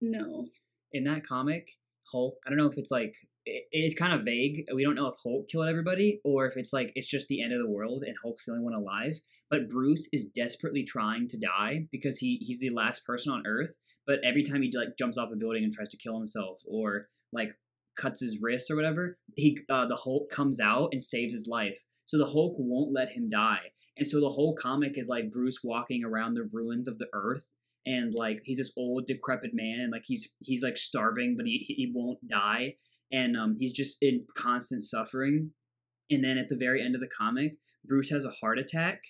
[0.00, 0.46] no,
[0.92, 1.68] In that comic,
[2.12, 2.34] Hulk.
[2.46, 3.14] I don't know if it's like
[3.46, 4.66] it, it's kind of vague.
[4.74, 7.52] We don't know if Hulk killed everybody or if it's like it's just the end
[7.52, 9.14] of the world and Hulk's the only one alive.
[9.50, 13.70] But Bruce is desperately trying to die because he he's the last person on Earth.
[14.06, 17.08] But every time he like jumps off a building and tries to kill himself or
[17.32, 17.56] like
[17.96, 21.76] cuts his wrist or whatever, he uh, the Hulk comes out and saves his life.
[22.06, 23.70] So the Hulk won't let him die.
[23.96, 27.48] And so the whole comic is like Bruce walking around the ruins of the Earth
[27.86, 31.64] and like he's this old decrepit man and like he's he's like starving but he
[31.66, 32.76] he won't die.
[33.12, 35.50] And um he's just in constant suffering.
[36.10, 37.52] And then at the very end of the comic
[37.84, 39.00] Bruce has a heart attack.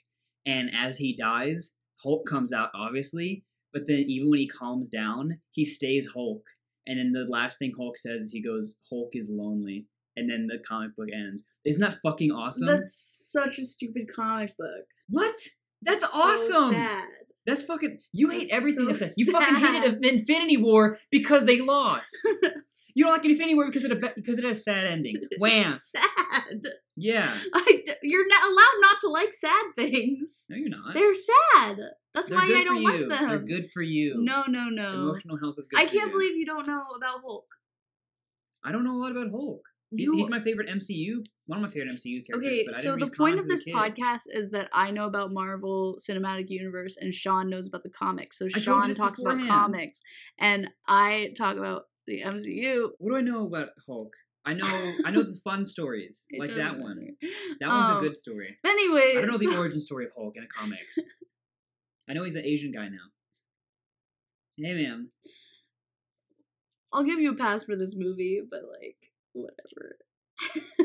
[0.46, 3.44] And as he dies Hulk comes out obviously.
[3.72, 6.42] But then even when he calms down he stays Hulk
[6.86, 10.46] and then the last thing Hulk says is he goes Hulk is lonely and then
[10.46, 14.84] the comic book ends isn't that fucking awesome that's such a stupid comic book.
[15.08, 15.34] what
[15.82, 17.04] that's So awesome sad.
[17.46, 17.98] that's fucking.
[18.12, 18.96] You hate That's everything.
[18.96, 22.10] so you fucking hated Infinity War because they lost.
[22.94, 25.16] you don't like Infinity War because it a, because it had a sad ending.
[25.38, 25.78] Wham.
[25.94, 26.62] sad.
[26.96, 27.36] Yeah.
[27.52, 30.44] I you're not allowed not to like sad things.
[30.48, 30.94] No, you're not.
[30.94, 31.76] They're sad.
[32.14, 33.28] That's They're why I don't like them.
[33.28, 34.14] They're good for you.
[34.18, 34.92] No, no, no.
[35.10, 35.80] Emotional health is good.
[35.80, 36.12] I can't you.
[36.12, 37.46] believe you don't know about Hulk.
[38.64, 39.62] I don't know a lot about Hulk.
[39.90, 41.24] He's, You- he's my favorite MCU.
[41.46, 42.36] One of my favorite MCU characters.
[42.36, 43.74] Okay, but I so the point of this kid.
[43.74, 48.38] podcast is that I know about Marvel Cinematic Universe and Sean knows about the comics.
[48.38, 50.00] So you Sean talks about comics
[50.38, 52.90] and I talk about the MCU.
[52.98, 54.12] What do I know about Hulk?
[54.46, 56.96] I know I know the fun stories, like that one.
[56.96, 57.34] matter.
[57.60, 58.56] That one's Um, a good story.
[58.64, 60.98] Anyway, I don't know the origin story of Hulk in the comics.
[62.08, 63.06] I know he's an Asian guy now.
[64.56, 65.08] Hey, man.
[66.92, 68.96] I'll give you a pass for this movie, but like
[69.32, 69.96] whatever.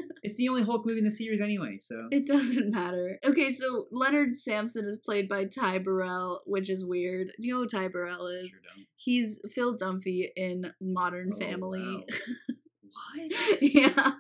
[0.22, 2.08] It's the only Hulk movie in the series anyway, so.
[2.12, 3.20] It doesn't matter.
[3.26, 7.28] Okay, so Leonard Samson is played by Ty Burrell, which is weird.
[7.42, 8.52] Do you know who Ty Burrell is?
[8.52, 8.84] Sure.
[8.98, 11.80] He's Phil Dunphy in Modern Oh, Family.
[11.80, 12.04] wow.
[13.32, 13.62] What?
[13.62, 14.12] yeah.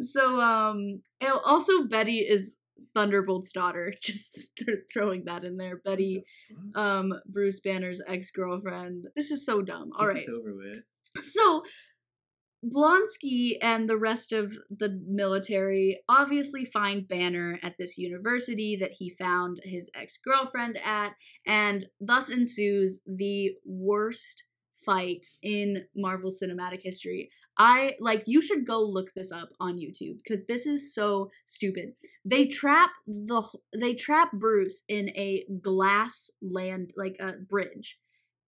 [0.00, 1.02] So um
[1.44, 2.56] also Betty is
[2.94, 3.92] Thunderbolt's daughter.
[4.02, 4.50] Just
[4.92, 5.80] throwing that in there.
[5.84, 6.24] Betty,
[6.74, 9.06] um, Bruce Banner's ex-girlfriend.
[9.16, 9.90] This is so dumb.
[9.98, 10.26] All right.
[10.28, 11.24] Over with.
[11.24, 11.62] So
[12.64, 19.14] Blonsky and the rest of the military obviously find Banner at this university that he
[19.18, 21.12] found his ex girlfriend at,
[21.46, 24.44] and thus ensues the worst
[24.86, 27.30] fight in Marvel Cinematic History.
[27.56, 31.92] I like you should go look this up on YouTube because this is so stupid.
[32.24, 33.42] They trap the
[33.78, 37.98] they trap Bruce in a glass land like a bridge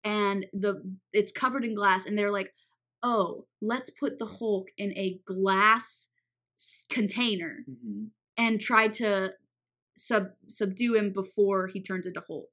[0.03, 2.53] and the it's covered in glass and they're like,
[3.03, 6.09] "Oh, let's put the Hulk in a glass
[6.88, 8.07] container hmm
[8.38, 9.33] and try to
[9.97, 12.51] sub subdue him before he turns into Hulk."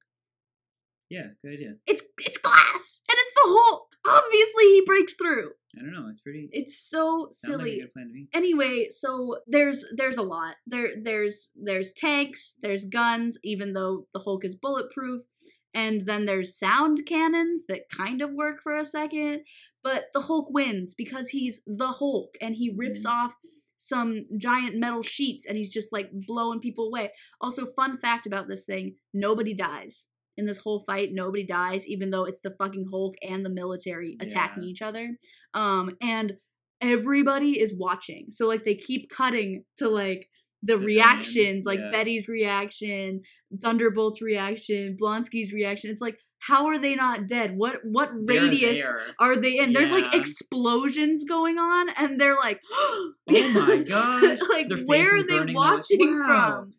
[1.10, 1.76] Yeah, good idea.
[1.88, 3.93] It's it's glass and it's the Hulk.
[4.06, 5.52] Obviously, he breaks through.
[5.78, 6.08] I don't know.
[6.12, 6.50] It's pretty.
[6.52, 7.80] It's so like silly.
[7.80, 8.28] good plan to me.
[8.34, 10.56] anyway, so there's there's a lot.
[10.68, 15.24] There there's there's tanks, there's guns, even though the Hulk is bulletproof,
[15.74, 19.42] and then there's sound cannons that kind of work for a second,
[19.84, 23.10] but the Hulk wins because he's the Hulk and he rips Mhm.
[23.10, 23.34] off
[23.78, 27.12] some giant metal sheets and he's just like blowing people away.
[27.42, 30.08] Also, fun fact about this thing, nobody dies.
[30.38, 34.17] In this whole fight, nobody dies, even though it's the fucking Hulk and the military
[34.19, 34.69] attacking Yeah.
[34.69, 35.17] each other.
[35.54, 36.34] Um, and
[36.82, 38.28] everybody is watching.
[38.30, 40.30] So like they keep cutting to like
[40.63, 41.91] the Civilians, reactions, like yeah.
[41.91, 43.22] Betty's reaction,
[43.62, 45.91] Thunderbolt's reaction, Blonsky's reaction.
[45.91, 47.56] It's like, how are they not dead?
[47.56, 49.00] What what They're radius there.
[49.19, 49.72] are they in?
[49.72, 55.54] There's like explosions going on, and they're like, Oh my gosh, like where are they
[55.54, 56.26] watching Wow.
[56.63, 56.74] from?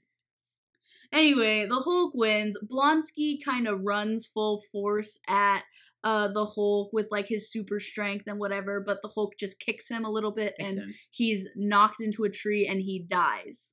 [1.15, 2.57] Anyway, the Hulk wins.
[2.71, 5.63] Blonsky kind of runs full force at
[6.03, 9.89] uh the Hulk with like his super strength and whatever, but the Hulk just kicks
[9.89, 10.97] him a little bit Makes and sense.
[11.13, 13.73] he's knocked into a tree and he dies.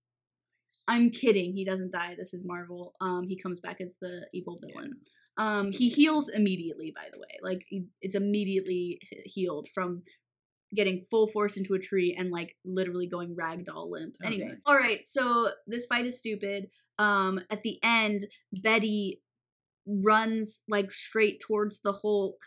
[0.87, 1.53] I'm kidding.
[1.53, 2.15] He doesn't die.
[2.17, 2.93] This is Marvel.
[3.01, 4.93] Um, he comes back as the evil villain.
[5.37, 6.91] Um, he heals immediately.
[6.95, 10.03] By the way, like he- it's immediately healed from
[10.73, 14.15] getting full force into a tree and like literally going ragdoll limp.
[14.23, 15.03] Oh, anyway, all right.
[15.03, 16.69] So this fight is stupid.
[17.01, 19.21] Um, at the end, Betty
[19.87, 22.39] runs like straight towards the Hulk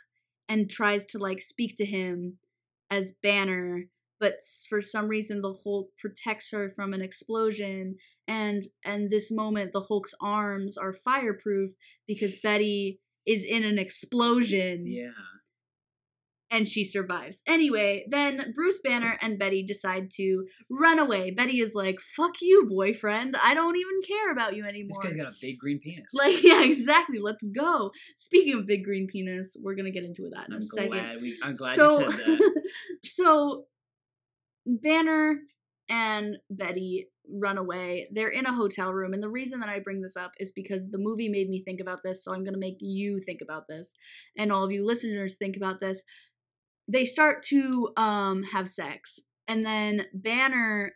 [0.48, 2.38] and tries to like speak to him
[2.88, 3.86] as Banner,
[4.20, 4.34] but
[4.68, 7.96] for some reason the Hulk protects her from an explosion
[8.28, 11.72] and and this moment the Hulk's arms are fireproof
[12.06, 15.10] because Betty is in an explosion Yeah.
[16.54, 17.42] And she survives.
[17.48, 21.32] Anyway, then Bruce Banner and Betty decide to run away.
[21.32, 23.36] Betty is like, "Fuck you, boyfriend.
[23.36, 25.02] I don't even care about you anymore.
[25.02, 26.06] This anymore." guy's got a big green penis.
[26.12, 27.18] Like, yeah, exactly.
[27.18, 27.90] Let's go.
[28.16, 31.22] Speaking of big green penis, we're gonna get into that in I'm a second.
[31.22, 31.36] we.
[31.42, 32.62] I'm glad so, you said that.
[33.04, 33.64] so
[34.64, 35.40] Banner
[35.88, 38.06] and Betty run away.
[38.12, 40.88] They're in a hotel room, and the reason that I bring this up is because
[40.88, 42.22] the movie made me think about this.
[42.22, 43.92] So I'm gonna make you think about this,
[44.38, 46.00] and all of you listeners think about this.
[46.88, 49.18] They start to um have sex,
[49.48, 50.92] and then Banner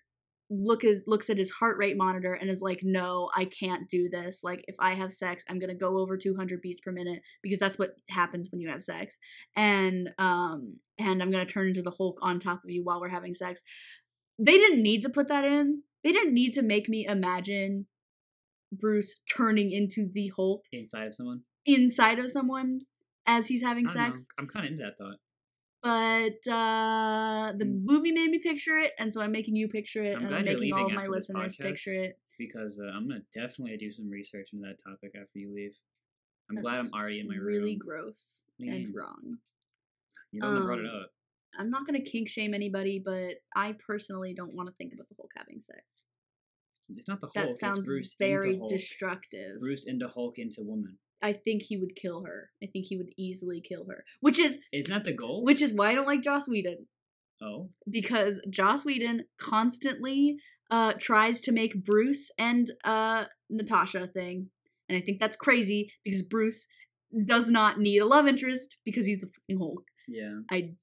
[0.50, 4.08] look is looks at his heart rate monitor and is like, "No, I can't do
[4.08, 4.40] this.
[4.42, 7.78] Like, if I have sex, I'm gonna go over 200 beats per minute because that's
[7.78, 9.18] what happens when you have sex."
[9.56, 13.08] And um, and I'm gonna turn into the Hulk on top of you while we're
[13.08, 13.62] having sex.
[14.38, 15.82] They didn't need to put that in.
[16.04, 17.86] They didn't need to make me imagine
[18.72, 21.42] Bruce turning into the Hulk Inside of someone.
[21.66, 22.80] inside of someone
[23.26, 24.10] as he's having don't know.
[24.10, 24.26] sex.
[24.38, 25.18] I'm kind of into that thought.
[25.82, 27.84] But uh the Mm.
[27.84, 30.44] movie made me picture it, and so I'm making you picture it, I'm and I'm
[30.44, 32.18] making all of my listeners picture it.
[32.38, 35.74] because uh, I'm gonna definitely do some research into that topic after you leave.
[36.50, 37.78] I'm glad I'm already in my really room.
[37.78, 38.72] gross Yeah.
[38.72, 39.38] and wrong.
[40.32, 41.10] You I brought it um, up.
[41.58, 45.14] I'm not gonna kink shame anybody, but I personally don't want to think about the
[45.16, 46.06] Hulk having sex.
[46.96, 47.34] It's not the Hulk.
[47.34, 49.60] That it's sounds Bruce very destructive.
[49.60, 50.98] Bruce into Hulk into woman.
[51.22, 52.50] I think he would kill her.
[52.62, 54.04] I think he would easily kill her.
[54.20, 55.44] Which is Isn't that the goal?
[55.44, 56.86] which is why I don't like Joss Whedon.
[57.42, 60.36] oh, Because Joss Whedon constantly
[60.70, 64.50] uh tries to make Bruce and uh Natasha a thing.
[64.88, 66.66] And I think that's crazy because Bruce
[67.26, 69.84] does not need a love interest because he's the fucking Hulk.
[70.08, 70.40] yeah.
[70.50, 70.74] I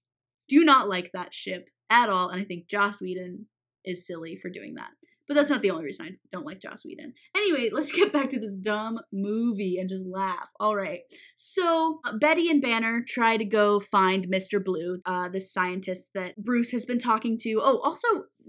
[0.47, 3.45] do not like that ship at all, and I think Joss Whedon
[3.83, 4.89] is silly for doing that.
[5.27, 7.13] But that's not the only reason I don't like Joss Whedon.
[7.35, 10.49] Anyway, let's get back to this dumb movie and just laugh.
[10.59, 10.99] All right.
[11.35, 14.63] So uh, Betty and Banner try to go find Mr.
[14.63, 17.59] Blue, uh, this scientist that Bruce has been talking to.
[17.63, 18.07] Oh, also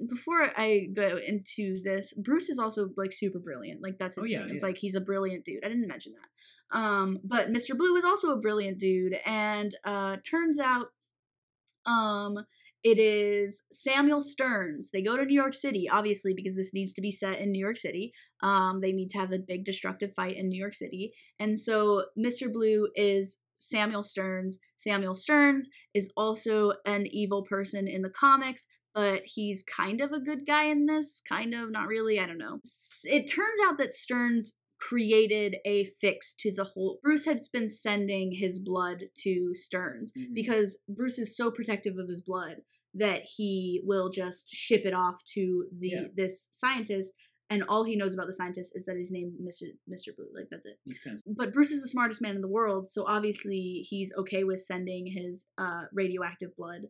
[0.08, 3.82] before I go into this, Bruce is also like super brilliant.
[3.82, 4.50] Like that's his Oh, yeah, thing.
[4.54, 4.66] It's yeah.
[4.68, 5.64] like he's a brilliant dude.
[5.64, 6.76] I didn't mention that.
[6.78, 7.78] Um, but Mr.
[7.78, 10.86] Blue is also a brilliant dude, and uh, turns out
[11.86, 12.38] um
[12.86, 14.90] it is Samuel Stearns.
[14.92, 17.58] They go to New York City, obviously, because this needs to be set in New
[17.58, 18.12] York City.
[18.44, 21.12] Um, they need to have a big destructive fight in New York City.
[21.40, 22.52] And so Mr.
[22.52, 24.58] Blue is Samuel Stearns.
[24.76, 30.20] Samuel Stearns is also an evil person in the comics, but he's kind of a
[30.20, 32.60] good guy in this, kind of, not really, I don't know.
[33.02, 36.98] It turns out that Stearns created a fix to the whole.
[37.02, 40.34] Bruce has been sending his blood to Stearns Mhm.
[40.34, 42.62] because Bruce is so protective of his blood
[42.94, 46.08] that he will just ship it off to the Yeah.
[46.14, 47.12] this scientist
[47.48, 49.66] and all he knows about the scientist is that he's named Mr.
[49.88, 50.14] Mr.
[50.16, 50.78] Blue like that's it.
[51.04, 54.44] Kind of But Bruce is the smartest man in the world, so obviously he's okay
[54.44, 56.82] with sending his uh radioactive blood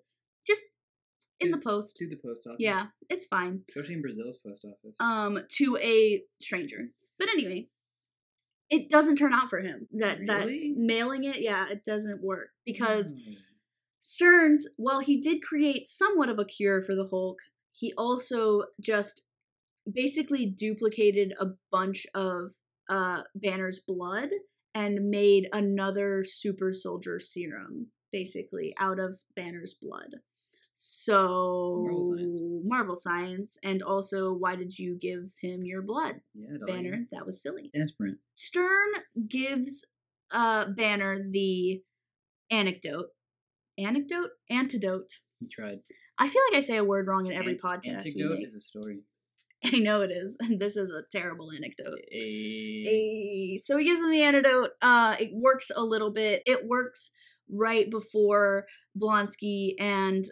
[0.47, 0.62] just
[1.41, 1.97] in the post.
[1.97, 2.57] to the post office.
[2.61, 3.64] Yeah, it's fine.
[3.68, 4.97] especially in Brazil's post office.
[5.01, 6.91] Um to a stranger.
[7.18, 7.68] But anyway,
[8.71, 9.87] it doesn't turn out for him.
[9.93, 10.75] That Really?
[10.75, 13.33] that mailing it, yeah, it doesn't work because Oh.
[14.01, 17.39] Stearns, while he did create somewhat of a cure for the Hulk,
[17.73, 19.23] he also just
[19.91, 22.53] basically duplicated a bunch of
[22.89, 24.29] uh, Banner's blood
[24.75, 30.14] and made another super soldier serum, basically, out of Banner's blood.
[30.79, 32.62] So, Marvel science.
[32.66, 33.59] Marvel science.
[33.64, 36.49] And also, why did you give him your blood, yeah.
[36.66, 37.07] Banner?
[37.12, 37.70] That was silly.
[37.74, 38.16] Desperate.
[38.35, 38.91] Stern
[39.27, 39.87] gives
[40.31, 41.81] uh Banner the
[42.51, 43.07] anecdote.
[43.79, 44.29] Anecdote?
[44.51, 45.14] Antidote.
[45.41, 45.79] He tried.
[46.18, 48.07] I feel like I say a word wrong in every Ant- podcast.
[48.07, 48.99] Antidote is a story.
[49.64, 52.01] I know it is, and this is a terrible anecdote.
[52.12, 54.72] A, So he gives him the antidote.
[54.83, 56.43] Uh, it works a little bit.
[56.45, 57.12] It works
[57.51, 58.66] right before
[58.99, 60.31] Blonsky and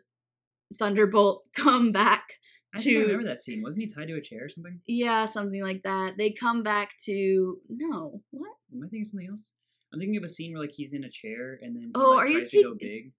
[0.79, 2.35] Thunderbolt come back
[2.75, 3.63] I think I to remember that scene.
[3.63, 4.81] Wasn't he tied to a chair or something?
[4.87, 6.15] yeah, something like that.
[6.19, 8.51] They come back to no what?
[8.73, 9.51] Am I thinking of something else?
[9.93, 12.11] I'm thinking of a scene where like he's in a chair and then he, Oh,
[12.15, 13.13] like, are you to go big.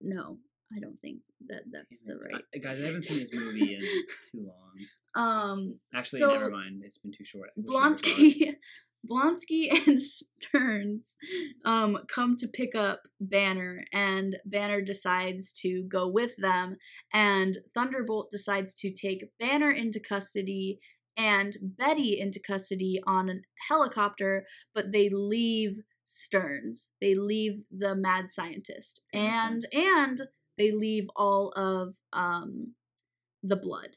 [0.00, 0.38] No,
[0.74, 1.18] I don't think
[1.48, 2.44] that that's the right.
[2.54, 3.80] I, guys, I haven't seen this movie in
[4.32, 4.76] too long.
[5.16, 6.82] Um, Actually, so never mind.
[6.84, 7.50] It's been too short.
[7.56, 8.14] I wish I never saw it.
[8.14, 8.54] Blonsky,
[9.08, 11.16] Blonsky and Stearns
[11.64, 16.76] um come to pick up Banner, and Banner decides to go with them,
[17.12, 20.80] and Thunderbolt decides to take Banner into custody
[21.16, 23.34] and Betty into custody on a
[23.68, 26.90] helicopter, but they leave Stearns.
[27.00, 30.22] They leave the mad scientist, and and
[30.58, 32.74] they leave all of um
[33.42, 33.96] the blood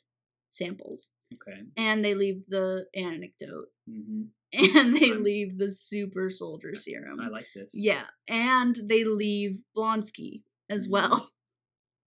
[0.51, 1.09] samples.
[1.33, 1.61] Okay.
[1.77, 3.65] and they leave the anecdote.
[3.89, 4.25] Hmm
[4.75, 7.19] and they I'm- leave the super soldier serum.
[7.19, 7.71] I like this.
[7.73, 10.91] yeah, and they leave Blonsky as Mhm.
[10.91, 11.29] well.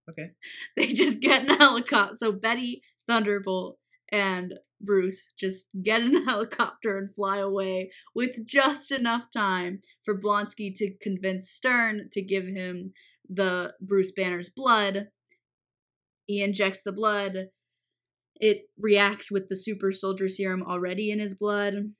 [0.09, 0.31] Okay.
[0.77, 2.15] They just get in a helicopter.
[2.17, 3.77] So Betty, Thunderbolt,
[4.11, 10.17] and Bruce just get in a helicopter and fly away with just enough time for
[10.19, 12.93] Blonsky to convince Stern to give him
[13.29, 15.09] the Bruce Banner's blood.
[16.27, 17.49] He injects the blood.
[18.39, 21.93] It reacts with the super soldier serum already in his blood,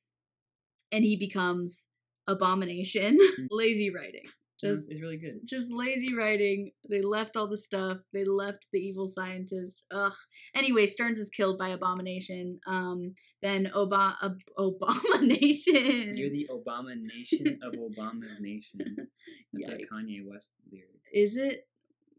[0.91, 1.85] and he becomes
[2.27, 3.17] Abomination.
[3.51, 4.25] Lazy writing.
[4.59, 5.41] Just it's really good.
[5.45, 6.71] just lazy writing.
[6.89, 7.97] They left all the stuff.
[8.11, 9.83] They left the evil scientist.
[9.93, 10.13] Ugh.
[10.55, 12.59] Anyway, Stearns is killed by Abomination.
[12.65, 13.13] Um,
[13.43, 16.17] then Oba Ob- Abomination.
[16.17, 18.79] You're the Obama nation of Obama's nation.
[19.53, 21.01] That's a Kanye West lyric.
[21.13, 21.67] Is it?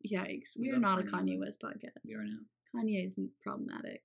[0.09, 0.51] Yikes.
[0.57, 1.61] We are not a Kanye Kanye West.
[1.61, 2.03] West podcast.
[2.07, 2.39] We are now.
[2.77, 4.03] Kanye is problematic.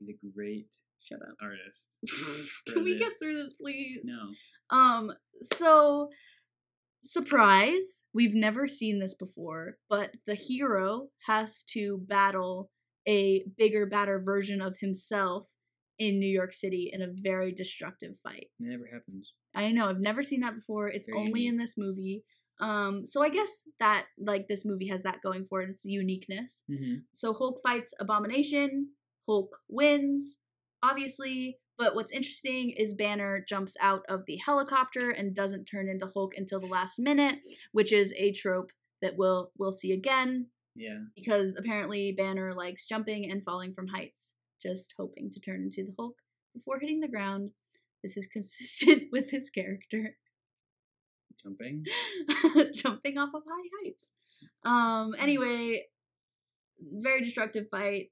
[0.00, 0.66] He's a great
[1.08, 1.36] Shut up.
[1.42, 2.50] artist.
[2.72, 4.00] Can we get through this, please?
[4.04, 4.76] No.
[4.76, 5.12] Um,
[5.54, 6.08] so
[7.02, 12.70] surprise, we've never seen this before, but the hero has to battle
[13.06, 15.46] a bigger, badder version of himself
[15.98, 18.46] in New York City in a very destructive fight.
[18.58, 19.32] It never happens.
[19.54, 20.88] I know, I've never seen that before.
[20.88, 21.52] It's Very only unique.
[21.52, 22.24] in this movie.
[22.60, 26.62] Um, so I guess that like this movie has that going for it, its uniqueness.
[26.70, 27.00] Mm-hmm.
[27.12, 28.88] So Hulk fights Abomination.
[29.28, 30.38] Hulk wins,
[30.88, 31.58] obviously.
[31.76, 36.34] But what's interesting is Banner jumps out of the helicopter and doesn't turn into Hulk
[36.36, 37.36] until the last minute,
[37.72, 38.70] which is a trope
[39.02, 41.00] that we'll we'll see again Yeah.
[41.16, 45.94] because apparently Banner likes jumping and falling from heights, just hoping to turn into the
[45.98, 46.14] Hulk
[46.54, 47.50] before hitting the ground.
[48.04, 50.16] This is consistent with his character.
[51.42, 51.84] Jumping.
[52.74, 54.10] jumping off of high heights.
[54.64, 55.86] Um, anyway,
[56.80, 58.10] very destructive fight.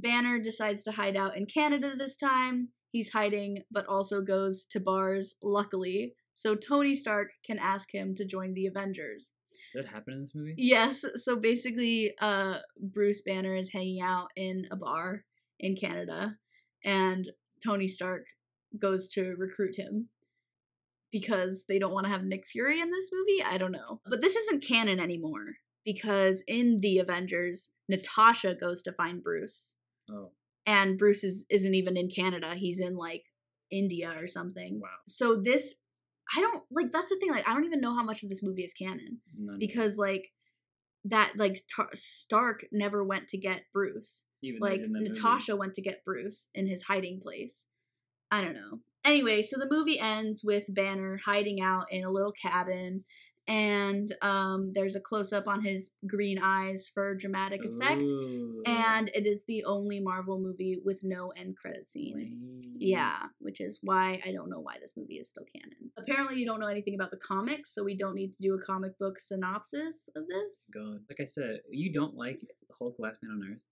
[0.00, 2.68] Banner decides to hide out in Canada this time.
[2.92, 8.24] He's hiding, but also goes to bars, luckily, so Tony Stark can ask him to
[8.24, 9.32] join the Avengers.
[9.72, 10.54] Did that happen in this movie?
[10.56, 15.24] Yes, so basically, uh, Bruce Banner is hanging out in a bar
[15.60, 16.36] in Canada,
[16.84, 17.30] and
[17.64, 18.26] Tony Stark
[18.80, 20.08] goes to recruit him
[21.12, 23.42] because they don't want to have Nick Fury in this movie.
[23.42, 24.00] I don't know.
[24.06, 29.74] But this isn't canon anymore because in the Avengers, Natasha goes to find Bruce,
[30.12, 30.30] Oh.
[30.66, 32.54] and Bruce is, isn't even in Canada.
[32.56, 33.24] He's in like
[33.70, 34.80] India or something.
[34.82, 34.88] Wow.
[35.06, 35.74] So this,
[36.36, 36.92] I don't like.
[36.92, 37.30] That's the thing.
[37.30, 40.30] Like, I don't even know how much of this movie is canon None because like
[41.04, 44.24] that like Tar- Stark never went to get Bruce.
[44.42, 45.08] Even Like the movie.
[45.08, 47.66] Natasha went to get Bruce in his hiding place.
[48.30, 48.78] I don't know.
[49.04, 53.04] Anyway, so the movie ends with Banner hiding out in a little cabin,
[53.50, 58.02] and um, there's a close up on his green eyes for dramatic effect.
[58.02, 58.62] Ooh.
[58.64, 62.14] And it is the only Marvel movie with no end credit scene.
[62.16, 62.74] Lame.
[62.78, 65.90] Yeah, which is why I don't know why this movie is still canon.
[65.98, 68.62] Apparently, you don't know anything about the comics, so we don't need to do a
[68.64, 70.70] comic book synopsis of this.
[70.72, 72.40] God, like I said, you don't like
[72.78, 73.69] Hulk: Last Man on Earth.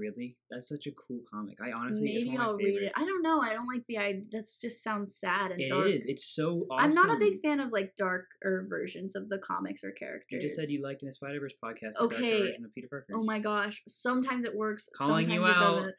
[0.00, 0.36] Really?
[0.50, 1.58] That's such a cool comic.
[1.62, 2.92] I honestly, Maybe one of my I'll read it.
[2.96, 3.42] I don't know.
[3.42, 4.22] I don't like the idea.
[4.32, 5.88] That's just sounds sad and It dark.
[5.88, 6.04] is.
[6.06, 6.84] It's so awesome.
[6.86, 10.26] I'm not a big fan of like darker versions of the comics or characters.
[10.30, 12.00] You just said you liked in a Spider Verse podcast.
[12.00, 12.40] Okay.
[12.40, 13.12] version of Peter Parker.
[13.14, 13.82] Oh my gosh!
[13.86, 14.88] Sometimes it works.
[14.96, 15.76] Calling you sometimes it out.
[15.76, 15.94] doesn't.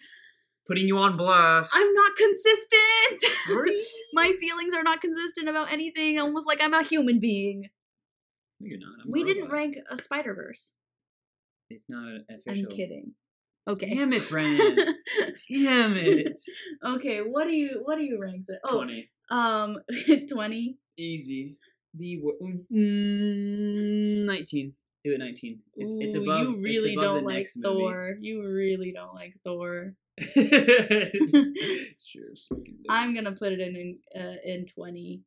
[0.67, 1.69] Putting you on blast.
[1.73, 3.37] I'm not consistent.
[4.13, 6.17] My feelings are not consistent about anything.
[6.19, 7.67] Almost like I'm a human being.
[8.59, 9.05] No, you're not.
[9.05, 10.73] I'm we didn't rank a Spider Verse.
[11.69, 12.71] It's not an I'm official.
[12.71, 13.13] kidding.
[13.67, 13.93] Okay.
[13.93, 14.75] Damn it, Brennen.
[15.49, 16.41] Damn it.
[16.85, 18.59] okay, what do you what do you rank it?
[18.63, 19.09] Oh, Twenty.
[19.29, 19.77] um,
[20.31, 20.77] twenty.
[20.97, 21.57] Easy.
[21.93, 22.37] The wo-
[22.71, 24.73] mm, nineteen.
[25.03, 25.59] Do it nineteen.
[25.75, 26.47] It's it's Ooh, above.
[26.47, 27.79] You really above don't like next movie.
[27.79, 28.15] Thor.
[28.19, 29.93] You really don't like Thor.
[30.19, 30.43] sure.
[32.49, 32.87] fucking do.
[32.89, 35.21] I'm gonna put it in in, uh, in twenty.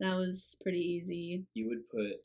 [0.00, 1.44] That was pretty easy.
[1.54, 2.20] You would put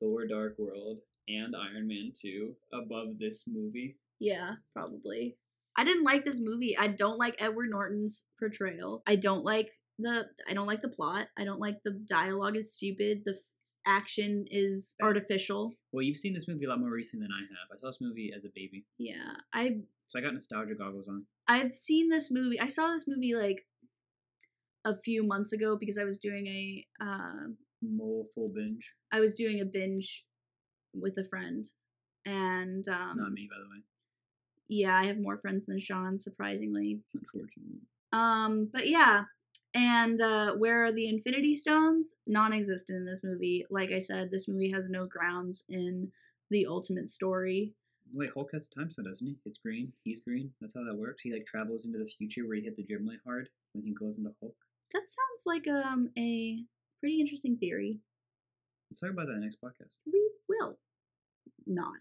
[0.00, 0.98] Thor: Dark World
[1.28, 3.96] and Iron Man Two above this movie.
[4.20, 5.36] Yeah, probably.
[5.76, 6.76] I didn't like this movie.
[6.78, 9.02] I don't like Edward Norton's portrayal.
[9.06, 11.28] I don't like the I don't like the plot.
[11.38, 13.22] I don't like the dialogue is stupid.
[13.24, 13.34] The
[13.86, 15.72] action is artificial.
[15.92, 17.76] Well, you've seen this movie a lot more recently than I have.
[17.76, 19.36] I saw this movie as a baby, Yeah.
[19.52, 21.26] I so I got nostalgia goggles on.
[21.48, 22.60] I've seen this movie.
[22.60, 23.66] I saw this movie like
[24.84, 27.48] a few months ago because I was doing a uh,
[27.82, 28.92] Mole full binge.
[29.12, 30.24] I was doing a binge
[30.94, 31.66] with a friend,
[32.24, 33.82] and um, Not me, by the way.
[34.68, 37.00] Yeah, I have more friends than Sean, surprisingly.
[37.14, 37.80] Unfortunately.
[38.12, 39.24] Um, but yeah,
[39.74, 42.14] and uh, where are the Infinity Stones?
[42.26, 43.66] Non-existent in this movie.
[43.70, 46.10] Like I said, this movie has no grounds in
[46.50, 47.74] the ultimate story.
[48.12, 49.36] Wait, Hulk has a time stone, doesn't he?
[49.44, 49.92] It's green.
[50.04, 50.50] He's green.
[50.60, 51.22] That's how that works.
[51.22, 53.92] He like travels into the future where he hit the gym really hard when he
[53.92, 54.54] goes into Hulk.
[54.92, 56.62] That sounds like um a
[57.00, 57.98] pretty interesting theory.
[58.90, 59.96] Let's talk about that next podcast.
[60.06, 60.78] We will
[61.66, 61.98] not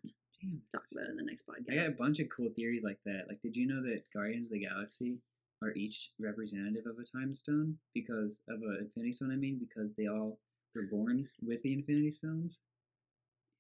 [0.72, 1.72] Talk about it in the next podcast.
[1.72, 3.26] I got a bunch of cool theories like that.
[3.28, 5.18] Like, did you know that Guardians of the Galaxy
[5.64, 9.32] are each representative of a time stone because of an Infinity Stone?
[9.32, 10.39] I mean, because they all
[10.76, 12.60] were born with the Infinity Stones.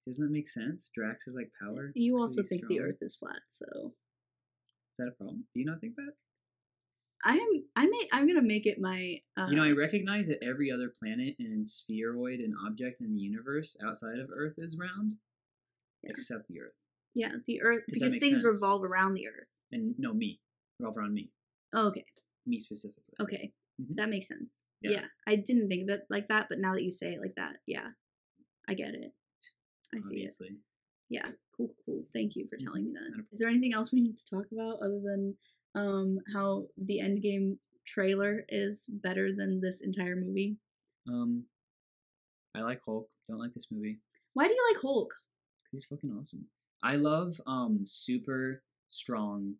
[0.07, 0.91] Doesn't that make sense?
[0.93, 1.91] Drax is like power.
[1.95, 2.79] You also think the.
[2.79, 5.45] Earth is flat, so Is that a problem?
[5.53, 6.11] Do you not think that?
[7.23, 7.63] I am.
[7.75, 8.07] I may.
[8.11, 9.19] I'm gonna make it my.
[9.35, 13.19] Uh, you know, I recognize that every other planet and spheroid and object in the
[13.19, 15.15] universe outside of Earth is round,
[16.05, 16.11] Yeah.
[16.11, 16.73] except the Earth.
[17.13, 18.45] yeah, the Earth Does because things sense?
[18.45, 19.47] revolve around the Earth.
[19.71, 20.39] And no, me.
[20.79, 21.29] Revolve around me.
[21.73, 22.05] Oh, okay.
[22.45, 23.03] Me specifically.
[23.21, 23.53] Okay.
[23.81, 23.95] Mhm.
[23.95, 24.67] That makes sense.
[24.81, 24.91] Yeah.
[24.91, 25.05] Yeah.
[25.27, 27.57] I didn't think of it like that, but now that you say it like that,
[27.65, 27.89] yeah.
[28.67, 29.13] I get it.
[29.93, 30.35] I see it.
[31.09, 31.31] Yeah.
[31.55, 32.05] Cool, cool.
[32.13, 32.63] Thank you for Mhm.
[32.63, 33.25] telling me that.
[33.31, 35.37] Is there anything else we need to talk about other than
[35.75, 40.57] um how the Endgame trailer is better than this entire movie?
[41.07, 41.45] Um,
[42.55, 43.09] I like Hulk.
[43.27, 43.99] Don't like this movie.
[44.33, 45.13] Why do you like Hulk?
[45.71, 46.45] He's fucking awesome.
[46.83, 49.55] I love um super strong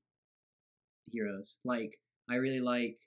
[1.12, 1.58] heroes.
[1.64, 2.00] Like
[2.30, 2.98] I really like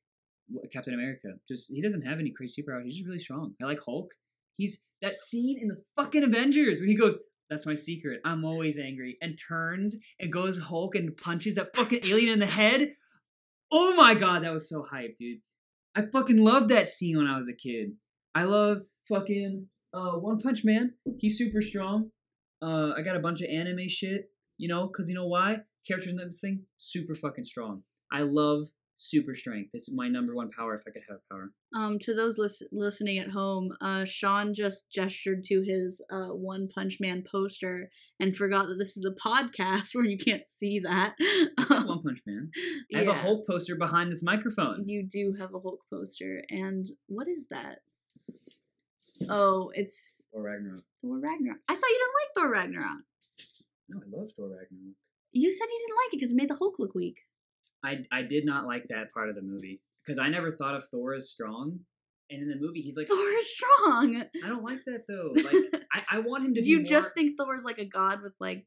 [0.73, 1.29] Captain America.
[1.49, 2.85] Just he doesn't have any crazy superpowers.
[2.85, 3.55] He's just really strong.
[3.63, 4.11] I like Hulk.
[4.57, 7.17] He's that scene in the fucking Avengers when he goes,
[7.51, 8.21] "That's my secret.
[8.25, 12.47] I'm always angry," and turns and goes Hulk and punches that fucking alien in the
[12.47, 12.95] head.
[13.71, 15.41] Oh my god, that was so hype, dude.
[15.95, 17.93] I fucking loved that scene when I was a kid.
[18.35, 18.79] I love
[19.09, 20.95] fucking uh One Punch Man.
[21.19, 22.11] He's super strong.
[22.63, 25.57] Uh, I got a bunch of anime shit, you know, because you know why?
[25.87, 27.83] Characters in this thing, super fucking strong.
[28.13, 29.71] I love super strength.
[29.73, 31.53] It's my number one power if I could have power.
[31.75, 36.69] Um, to those lis- listening at home, uh, Sean just gestured to his uh, One
[36.75, 37.91] Punch Man poster
[38.21, 41.15] and forgot that this is a podcast where you can't see that.
[41.19, 42.51] It's not One Punch Man.
[42.95, 44.85] I have a Hulk poster behind this microphone.
[44.87, 47.79] You do have a Hulk poster, and what is that?
[49.29, 50.81] Oh, it's Thor Ragnarok.
[51.03, 51.59] Thor Ragnarok.
[51.69, 53.05] I thought you didn't like Thor Ragnarok.
[53.89, 54.95] No, I love Thor Ragnarok.
[55.33, 57.19] You said you didn't like it because it made the Hulk look weak.
[57.85, 60.85] I I did not like that part of the movie because I never thought of
[60.91, 61.81] Thor as strong,
[62.31, 64.23] and in the movie he's like, Thor is strong.
[64.45, 65.33] I don't like that though.
[65.35, 66.61] Like I, I want him to.
[66.61, 68.67] Do be you more- just think Thor's like a god with like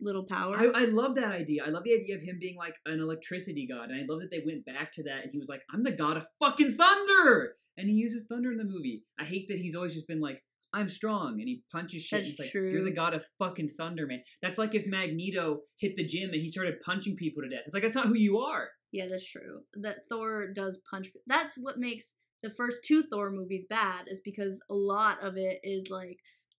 [0.00, 0.72] little powers?
[0.74, 1.62] I, I love that idea.
[1.64, 4.30] I love the idea of him being like an electricity god, and I love that
[4.30, 5.22] they went back to that.
[5.24, 8.58] And he was like, "I'm the god of fucking thunder," and he uses thunder in
[8.58, 9.04] the movie.
[9.18, 10.42] I hate that he's always just been like,
[10.72, 12.18] "I'm strong," and he punches shit.
[12.18, 14.22] and That's it's like, You're the god of fucking thunder, man.
[14.42, 17.62] That's like if Magneto hit the gym and he started punching people to death.
[17.66, 18.68] It's like that's not who you are.
[18.92, 19.60] Yeah, that's true.
[19.82, 21.08] That Thor does punch.
[21.26, 25.60] That's what makes the first two Thor movies bad, is because a lot of it
[25.62, 26.16] is like,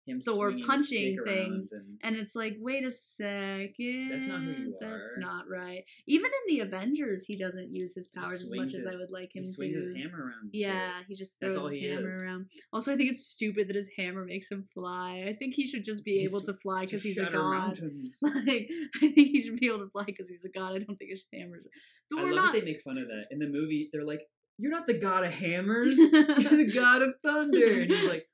[0.07, 4.51] Him swinging his punching things, and- and it's like, wait a second, That's not who
[4.51, 5.19] you That's are.
[5.19, 5.83] not right.
[6.07, 9.11] Even in the Avengers, he doesn't use his powers as much swings as I would
[9.11, 9.49] like him to.
[9.49, 9.79] he swings to.
[9.81, 10.49] his hammer around.
[10.53, 12.23] Yeah, he just That's throws his hammer is.
[12.23, 12.45] around.
[12.73, 15.25] Also, I think it's stupid that his hammer makes him fly.
[15.27, 17.79] I think he should just be He's able to fly because he's a god.
[18.21, 20.73] Like, I think he should be able to fly because he's a god.
[20.73, 21.65] I don't think his hammers.
[22.09, 22.53] But I we're love not.
[22.53, 23.89] that they make fun of that in the movie.
[23.93, 24.21] They're like,
[24.57, 25.93] "You're not the god of hammers.
[25.97, 26.11] You're
[26.57, 28.25] the god of thunder." And he's like,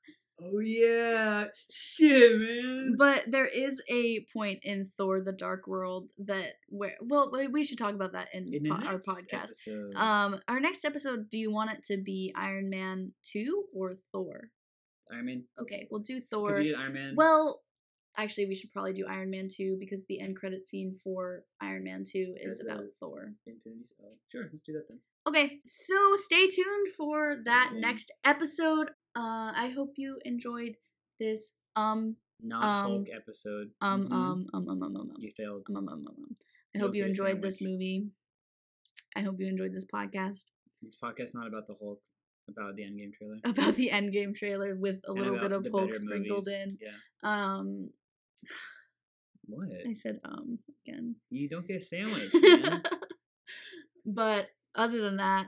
[0.41, 6.53] "Oh yeah, shit, man." But there is a point in Thor: The Dark World that
[6.69, 9.51] where well we- should talk about that in, in po- our podcast.
[9.65, 11.29] episode, Um, our next episode.
[11.29, 14.49] Do you want it to be Iron Man two or Thor?
[15.11, 15.43] Iron Man.
[15.59, 16.59] Okay, we'll do Thor.
[16.59, 17.15] we Iron Man.
[17.15, 17.61] Well,
[18.17, 21.83] actually, we should probably do Iron Man two because the end credit scene for Iron
[21.83, 23.33] Man two is That's about Thor.
[23.45, 23.85] Infinity.
[24.31, 24.99] Sure, let's do that then.
[25.27, 28.91] Okay, so stay tuned for that next episode.
[29.17, 30.75] Uh, I hope you enjoyed
[31.19, 31.51] this.
[31.75, 33.71] Um, Not Um, Hulk episode.
[33.81, 34.11] um, Mhm.
[34.13, 35.15] um, um, um, um, um, um.
[35.17, 35.63] You failed.
[35.69, 36.37] Um, um, um, um, um.
[36.75, 38.11] I hope you enjoyed this movie.
[39.15, 40.45] I hope you enjoyed this podcast
[40.83, 41.99] This podcast's not about the Hulk.
[42.47, 43.39] About the Endgame trailer.
[43.43, 46.61] about the Endgame trailer with a and little bit of Hulk sprinkled movies.
[46.61, 46.77] in.
[46.79, 46.97] Yeah.
[47.23, 47.89] Um,
[49.47, 49.69] What?
[49.87, 51.15] I said um again.
[51.31, 52.83] You don't get a sandwich, man.
[54.05, 55.47] but other than that,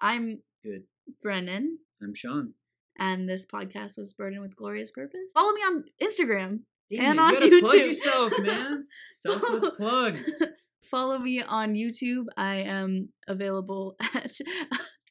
[0.00, 0.84] I'm Good.
[1.24, 2.52] Brennen, I'm Sean.
[2.98, 5.30] And this podcast was burdened with glorious purpose.
[5.34, 7.86] Follow me on Instagram Damn And it, on you gotta plug YouTube.
[7.86, 8.86] yourself, man.
[9.14, 10.42] Selfless plugs.
[10.90, 12.24] Follow me on YouTube.
[12.36, 14.32] I am available at.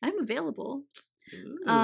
[0.01, 0.83] I'm available.
[1.67, 1.75] Um,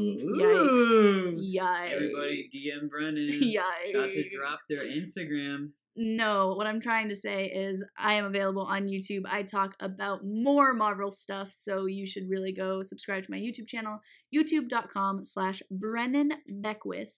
[0.00, 0.68] yikes.
[0.68, 1.36] Ooh.
[1.36, 1.92] Yikes.
[1.92, 3.30] Everybody DM Brennen.
[3.30, 3.94] Yikes.
[3.94, 5.70] About to drop their Instagram.
[5.96, 9.22] No, what I'm trying to say is I am available on YouTube.
[9.26, 13.66] I talk about more Marvel stuff, so you should really go subscribe to my YouTube
[13.66, 13.98] channel,
[14.34, 17.12] youtube.com slash Brennen Beckwith.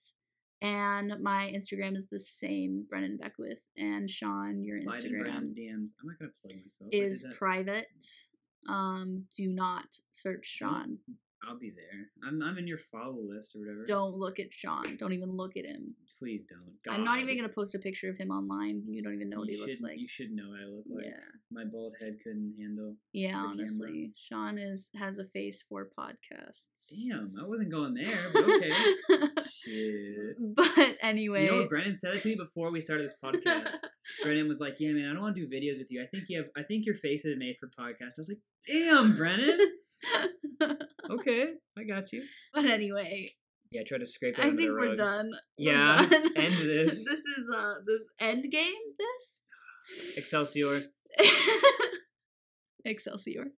[0.61, 3.59] And my Instagram is the same, Brennen Beckwith.
[3.77, 5.91] And Sean, your Slide Instagram DMs.
[6.01, 6.89] I'm not gonna plug myself.
[6.91, 7.87] but is that- private.
[8.67, 10.97] Um, do not search Sean.
[11.45, 12.09] I'll be there.
[12.25, 13.85] I'm I'm in your follow list or whatever.
[13.85, 14.95] Don't look at Sean.
[14.95, 15.93] Don't even look at him.
[16.23, 16.93] Please don't.
[16.93, 18.83] I'm not even gonna post a picture of him online.
[18.87, 19.99] You don't even know what you he looks like.
[19.99, 21.05] You should know what I look like.
[21.05, 21.19] yeah.
[21.51, 22.95] My bald head couldn't handle.
[23.11, 23.49] Yeah, camera.
[23.49, 26.63] honestly, Sean is has a face for podcasts.
[26.89, 28.71] Damn, I wasn't going there, but okay.
[29.51, 30.37] Shit.
[30.55, 33.75] but anyway, You know what Brennen said it to me before we started this podcast.
[34.25, 36.01] Brennen was like, "Yeah, man, I don't want to do videos with you.
[36.01, 36.47] I think you have.
[36.55, 39.57] I think your face is made for podcasts." I was like, "Damn, Brennen.
[41.11, 41.47] okay,
[41.77, 43.33] I got you." but anyway,
[43.73, 45.31] Yeah, try to scrape I think we're done.
[45.57, 46.31] We're Yeah, done.
[46.37, 47.03] end this.
[47.03, 48.73] this is uh this end game.
[48.99, 50.81] This Excelsior.
[52.85, 53.45] Excelsior.